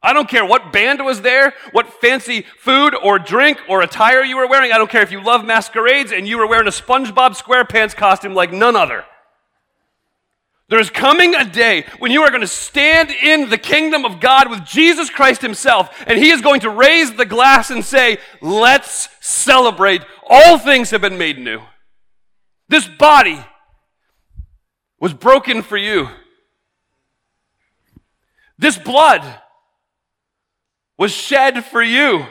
I 0.02 0.12
don't 0.12 0.28
care 0.28 0.44
what 0.44 0.72
band 0.72 1.04
was 1.04 1.22
there, 1.22 1.54
what 1.72 1.92
fancy 2.00 2.44
food 2.58 2.94
or 2.94 3.18
drink 3.18 3.58
or 3.68 3.82
attire 3.82 4.22
you 4.22 4.36
were 4.36 4.46
wearing. 4.46 4.72
I 4.72 4.78
don't 4.78 4.90
care 4.90 5.02
if 5.02 5.10
you 5.10 5.22
love 5.22 5.44
masquerades 5.44 6.12
and 6.12 6.28
you 6.28 6.38
were 6.38 6.46
wearing 6.46 6.68
a 6.68 6.70
SpongeBob 6.70 7.40
SquarePants 7.40 7.96
costume 7.96 8.34
like 8.34 8.52
none 8.52 8.76
other. 8.76 9.04
There's 10.68 10.90
coming 10.90 11.34
a 11.34 11.44
day 11.44 11.86
when 11.98 12.12
you 12.12 12.22
are 12.22 12.30
going 12.30 12.42
to 12.42 12.46
stand 12.46 13.10
in 13.10 13.48
the 13.48 13.56
kingdom 13.56 14.04
of 14.04 14.20
God 14.20 14.50
with 14.50 14.66
Jesus 14.66 15.08
Christ 15.08 15.40
Himself, 15.40 15.88
and 16.06 16.18
He 16.18 16.30
is 16.30 16.42
going 16.42 16.60
to 16.60 16.70
raise 16.70 17.14
the 17.14 17.24
glass 17.24 17.70
and 17.70 17.82
say, 17.82 18.18
Let's 18.42 19.08
celebrate. 19.20 20.02
All 20.28 20.58
things 20.58 20.90
have 20.90 21.00
been 21.00 21.16
made 21.16 21.38
new. 21.38 21.62
This 22.68 22.86
body 22.86 23.42
was 25.00 25.14
broken 25.14 25.62
for 25.62 25.78
you. 25.78 26.08
This 28.58 28.76
blood 28.76 29.22
was 30.98 31.12
shed 31.12 31.64
for 31.64 31.82
you. 31.82 32.26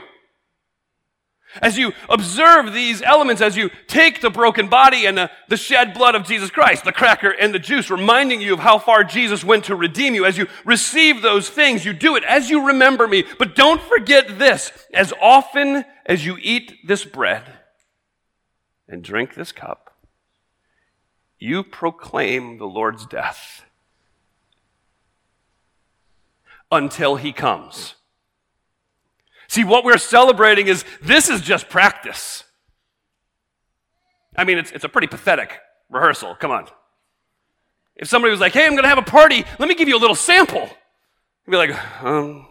As 1.62 1.78
you 1.78 1.93
observe 2.10 2.74
these 2.74 3.02
elements, 3.02 3.41
as 3.41 3.58
you 3.58 3.70
take 3.88 4.22
the 4.22 4.30
broken 4.30 4.67
body 4.67 5.06
and 5.06 5.17
the, 5.17 5.32
the, 5.50 5.58
shed 5.58 5.93
blood 5.93 6.15
of 6.15 6.26
Jesus 6.26 6.50
Christ, 6.50 6.84
the 6.84 6.91
cracker 6.91 7.30
and 7.30 7.54
the 7.54 7.60
juice, 7.60 7.89
reminding 7.89 8.41
you 8.41 8.54
of 8.54 8.60
how 8.60 8.80
far 8.80 9.04
Jesus 9.04 9.43
went 9.43 9.65
to 9.65 9.76
redeem 9.76 10.15
you, 10.15 10.26
as 10.26 10.38
you 10.38 10.48
receive 10.65 11.22
those 11.22 11.50
things, 11.50 11.86
you 11.86 11.93
do 11.93 12.15
it 12.15 12.24
as 12.24 12.50
you 12.50 12.67
remember 12.67 13.08
me. 13.08 13.24
But 13.38 13.56
don't 13.56 13.82
forget 13.82 14.39
this 14.39 14.72
as 14.93 15.13
often 15.22 15.86
as 16.06 16.26
you 16.26 16.38
eat 16.41 16.78
this 16.86 17.04
bread 17.04 17.43
and 18.88 19.04
drink 19.04 19.36
this 19.36 19.52
cup, 19.52 19.96
you 21.39 21.63
proclaim 21.63 22.58
the 22.58 22.65
Lord's 22.65 23.06
death 23.06 23.63
until 26.72 27.15
he 27.15 27.32
comes. 27.32 27.96
See, 29.48 29.64
what 29.64 29.84
we're 29.84 29.98
celebrating 29.98 30.68
is 30.68 30.84
this 31.02 31.30
is 31.30 31.42
just 31.42 31.70
practice. 31.70 32.44
I 34.36 34.44
mean, 34.44 34.58
it's, 34.58 34.72
it's 34.72 34.84
a 34.84 34.90
pretty 34.90 35.08
pathetic 35.08 35.60
rehearsal. 35.90 36.36
Come 36.36 36.52
on. 36.52 36.68
If 37.96 38.08
somebody 38.08 38.32
was 38.32 38.40
like, 38.40 38.54
hey, 38.54 38.66
I'm 38.66 38.74
going 38.74 38.84
to 38.84 38.90
have 38.90 38.98
a 38.98 39.02
party, 39.02 39.44
let 39.58 39.68
me 39.68 39.76
give 39.76 39.88
you 39.88 39.98
a 39.98 40.00
little 40.00 40.16
sample. 40.16 40.70
You'd 41.46 41.52
be 41.52 41.58
like, 41.58 42.04
um. 42.04 42.48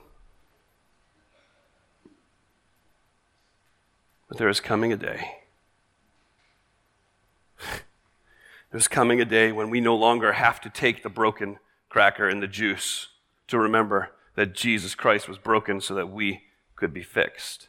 But 4.28 4.38
there 4.38 4.48
is 4.48 4.58
coming 4.58 4.92
a 4.92 4.96
day 4.96 5.30
There's 8.70 8.88
coming 8.88 9.20
a 9.20 9.24
day 9.24 9.52
when 9.52 9.70
we 9.70 9.80
no 9.80 9.94
longer 9.94 10.32
have 10.32 10.60
to 10.62 10.70
take 10.70 11.02
the 11.02 11.08
broken 11.08 11.58
cracker 11.88 12.28
and 12.28 12.42
the 12.42 12.48
juice 12.48 13.08
to 13.48 13.58
remember 13.58 14.10
that 14.34 14.54
Jesus 14.54 14.94
Christ 14.94 15.28
was 15.28 15.38
broken 15.38 15.80
so 15.80 15.94
that 15.94 16.10
we 16.10 16.42
could 16.76 16.92
be 16.92 17.02
fixed. 17.02 17.68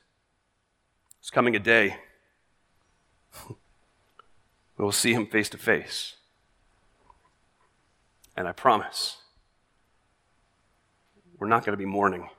It's 1.20 1.30
coming 1.30 1.56
a 1.56 1.60
day 1.60 1.98
we 3.50 3.56
will 4.86 4.92
see 4.92 5.14
him 5.14 5.26
face 5.26 5.50
to 5.50 5.58
face. 5.58 6.16
And 8.36 8.48
I 8.48 8.52
promise, 8.52 9.18
we're 11.38 11.48
not 11.48 11.66
going 11.66 11.74
to 11.74 11.78
be 11.78 11.86
mourning. 11.86 12.30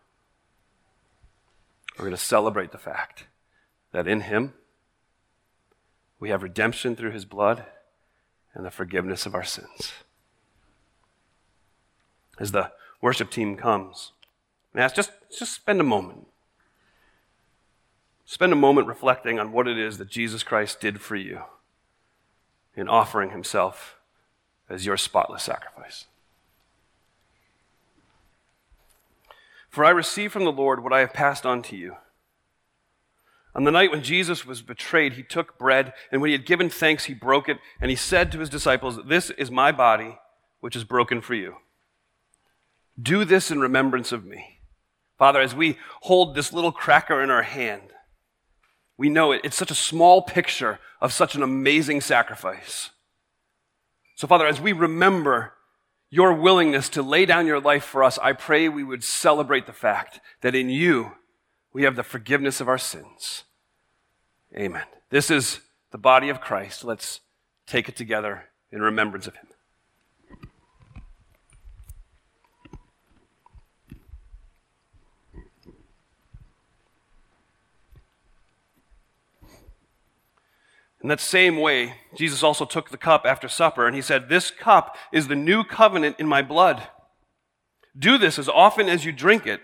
We're 1.98 2.04
going 2.04 2.16
to 2.16 2.16
celebrate 2.16 2.70
the 2.70 2.78
fact 2.78 3.26
that 3.92 4.06
in 4.06 4.20
him 4.20 4.54
we 6.20 6.30
have 6.30 6.42
redemption 6.42 6.94
through 6.94 7.10
his 7.10 7.24
blood 7.24 7.64
and 8.54 8.64
the 8.64 8.70
forgiveness 8.70 9.26
of 9.26 9.34
our 9.34 9.44
sins. 9.44 9.92
As 12.38 12.52
the 12.52 12.70
worship 13.00 13.30
team 13.30 13.56
comes, 13.56 14.12
and 14.72 14.82
ask, 14.82 14.94
just, 14.94 15.10
just 15.36 15.54
spend 15.54 15.80
a 15.80 15.84
moment. 15.84 16.28
Spend 18.30 18.52
a 18.52 18.56
moment 18.56 18.88
reflecting 18.88 19.38
on 19.38 19.52
what 19.52 19.66
it 19.66 19.78
is 19.78 19.96
that 19.96 20.10
Jesus 20.10 20.42
Christ 20.42 20.80
did 20.80 21.00
for 21.00 21.16
you 21.16 21.44
in 22.76 22.86
offering 22.86 23.30
himself 23.30 23.96
as 24.68 24.84
your 24.84 24.98
spotless 24.98 25.42
sacrifice. 25.42 26.04
For 29.70 29.82
I 29.82 29.88
received 29.88 30.34
from 30.34 30.44
the 30.44 30.52
Lord 30.52 30.84
what 30.84 30.92
I 30.92 31.00
have 31.00 31.14
passed 31.14 31.46
on 31.46 31.62
to 31.62 31.76
you. 31.76 31.96
On 33.54 33.64
the 33.64 33.70
night 33.70 33.90
when 33.90 34.02
Jesus 34.02 34.44
was 34.44 34.60
betrayed, 34.60 35.14
he 35.14 35.22
took 35.22 35.56
bread, 35.58 35.94
and 36.12 36.20
when 36.20 36.28
he 36.28 36.36
had 36.36 36.44
given 36.44 36.68
thanks, 36.68 37.06
he 37.06 37.14
broke 37.14 37.48
it, 37.48 37.56
and 37.80 37.88
he 37.88 37.96
said 37.96 38.30
to 38.32 38.40
his 38.40 38.50
disciples, 38.50 38.98
This 39.06 39.30
is 39.30 39.50
my 39.50 39.72
body, 39.72 40.18
which 40.60 40.76
is 40.76 40.84
broken 40.84 41.22
for 41.22 41.34
you. 41.34 41.56
Do 43.02 43.24
this 43.24 43.50
in 43.50 43.58
remembrance 43.58 44.12
of 44.12 44.26
me. 44.26 44.60
Father, 45.16 45.40
as 45.40 45.54
we 45.54 45.78
hold 46.02 46.34
this 46.34 46.52
little 46.52 46.72
cracker 46.72 47.22
in 47.22 47.30
our 47.30 47.42
hand, 47.42 47.94
we 48.98 49.08
know 49.08 49.32
it, 49.32 49.40
it's 49.44 49.56
such 49.56 49.70
a 49.70 49.76
small 49.76 50.20
picture 50.20 50.80
of 51.00 51.12
such 51.12 51.34
an 51.34 51.42
amazing 51.42 52.00
sacrifice. 52.00 52.90
So, 54.16 54.26
Father, 54.26 54.46
as 54.46 54.60
we 54.60 54.72
remember 54.72 55.54
your 56.10 56.34
willingness 56.34 56.88
to 56.90 57.02
lay 57.02 57.24
down 57.24 57.46
your 57.46 57.60
life 57.60 57.84
for 57.84 58.02
us, 58.02 58.18
I 58.18 58.32
pray 58.32 58.68
we 58.68 58.82
would 58.82 59.04
celebrate 59.04 59.66
the 59.66 59.72
fact 59.72 60.20
that 60.40 60.54
in 60.54 60.68
you 60.68 61.12
we 61.72 61.84
have 61.84 61.96
the 61.96 62.02
forgiveness 62.02 62.60
of 62.60 62.68
our 62.68 62.78
sins. 62.78 63.44
Amen. 64.56 64.86
This 65.10 65.30
is 65.30 65.60
the 65.92 65.98
body 65.98 66.28
of 66.28 66.40
Christ. 66.40 66.82
Let's 66.82 67.20
take 67.66 67.88
it 67.88 67.96
together 67.96 68.48
in 68.72 68.82
remembrance 68.82 69.26
of 69.26 69.36
him. 69.36 69.46
In 81.02 81.08
that 81.08 81.20
same 81.20 81.58
way, 81.58 81.94
Jesus 82.16 82.42
also 82.42 82.64
took 82.64 82.90
the 82.90 82.96
cup 82.96 83.22
after 83.24 83.48
supper 83.48 83.86
and 83.86 83.94
he 83.94 84.02
said, 84.02 84.28
This 84.28 84.50
cup 84.50 84.96
is 85.12 85.28
the 85.28 85.36
new 85.36 85.62
covenant 85.62 86.16
in 86.18 86.26
my 86.26 86.42
blood. 86.42 86.88
Do 87.96 88.18
this 88.18 88.38
as 88.38 88.48
often 88.48 88.88
as 88.88 89.04
you 89.04 89.12
drink 89.12 89.46
it 89.46 89.60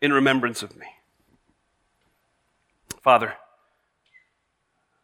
in 0.00 0.12
remembrance 0.12 0.62
of 0.62 0.76
me. 0.76 0.86
Father, 3.02 3.34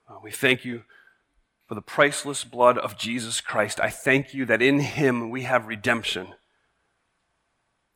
uh, 0.09 0.17
we 0.23 0.33
thank 0.33 0.65
you 0.65 0.83
for 1.69 1.77
the 1.77 1.83
priceless 1.83 2.43
blood 2.43 2.77
of 2.77 2.99
Jesus 2.99 3.41
Christ. 3.41 3.81
I 3.81 3.91
thank 3.91 4.35
you 4.35 4.45
that 4.47 4.61
in 4.61 4.81
him 4.81 5.31
we 5.31 5.43
have 5.43 5.67
redemption. 5.67 6.35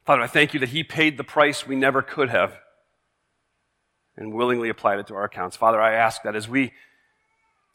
Father, 0.04 0.22
I 0.22 0.28
thank 0.28 0.54
you 0.54 0.60
that 0.60 0.68
he 0.68 0.84
paid 0.84 1.16
the 1.16 1.24
price 1.24 1.66
we 1.66 1.74
never 1.74 2.02
could 2.02 2.28
have 2.28 2.56
and 4.16 4.32
willingly 4.32 4.68
applied 4.68 5.00
it 5.00 5.08
to 5.08 5.14
our 5.14 5.24
accounts. 5.24 5.56
Father, 5.56 5.80
I 5.80 5.92
ask 5.92 6.22
that 6.22 6.36
as 6.36 6.48
we 6.48 6.72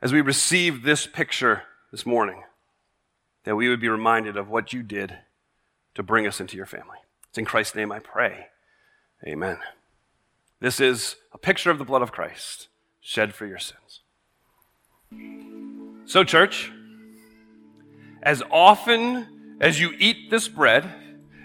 as 0.02 0.12
we 0.12 0.22
receive 0.22 0.84
this 0.84 1.06
picture 1.06 1.64
this 1.92 2.06
morning, 2.06 2.44
that 3.44 3.56
we 3.56 3.70
would 3.70 3.80
be 3.80 3.90
reminded 3.90 4.36
of 4.38 4.50
what 4.50 4.74
you 4.74 4.82
did 4.82 5.18
to 5.94 6.04
bring 6.04 6.26
us 6.26 6.40
into 6.40 6.58
your 6.58 6.66
family. 6.66 6.98
It's 7.30 7.38
in 7.38 7.46
Christ's 7.46 7.76
name 7.76 7.92
I 7.92 8.00
pray. 8.00 8.48
Amen. 9.26 9.60
This 10.60 10.80
is 10.80 11.16
a 11.34 11.38
picture 11.38 11.70
of 11.70 11.78
the 11.78 11.86
blood 11.86 12.02
of 12.02 12.12
Christ 12.12 12.68
shed 13.00 13.34
for 13.34 13.46
your 13.46 13.60
sins. 13.60 14.02
So, 16.06 16.24
church, 16.24 16.72
as 18.24 18.42
often 18.52 19.58
as 19.60 19.80
you 19.80 19.94
eat 20.00 20.30
this 20.30 20.48
bread 20.48 20.90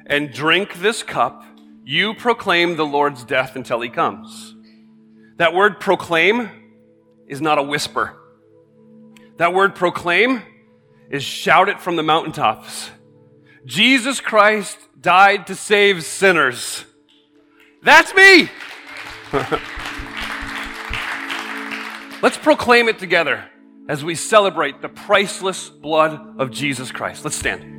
and 0.07 0.33
drink 0.33 0.81
this 0.81 1.03
cup, 1.03 1.45
you 1.85 2.15
proclaim 2.15 2.77
the 2.77 2.87
Lord's 2.87 3.25
death 3.25 3.55
until 3.57 3.81
he 3.81 3.89
comes. 3.89 4.55
That 5.37 5.55
word 5.55 5.79
proclaim 5.79 6.51
is 7.27 7.41
not 7.41 7.59
a 7.59 7.63
whisper. 7.63 8.17
That 9.37 9.53
word 9.53 9.75
proclaim 9.75 10.43
is 11.11 11.23
shout 11.23 11.69
it 11.69 11.81
from 11.81 11.97
the 11.97 12.03
mountaintops. 12.03 12.91
Jesus 13.65 14.21
Christ 14.21 14.79
died 15.01 15.47
to 15.49 15.55
save 15.55 16.05
sinners. 16.05 16.85
That's 17.83 18.15
me. 18.15 18.49
Let's 22.23 22.39
proclaim 22.39 22.89
it 22.89 22.99
together 22.99 23.45
as 23.89 24.05
we 24.05 24.15
celebrate 24.15 24.81
the 24.81 24.89
priceless 24.89 25.69
blood 25.69 26.41
of 26.41 26.51
Jesus 26.51 26.91
Christ. 26.91 27.25
Let's 27.25 27.37
stand. 27.37 27.76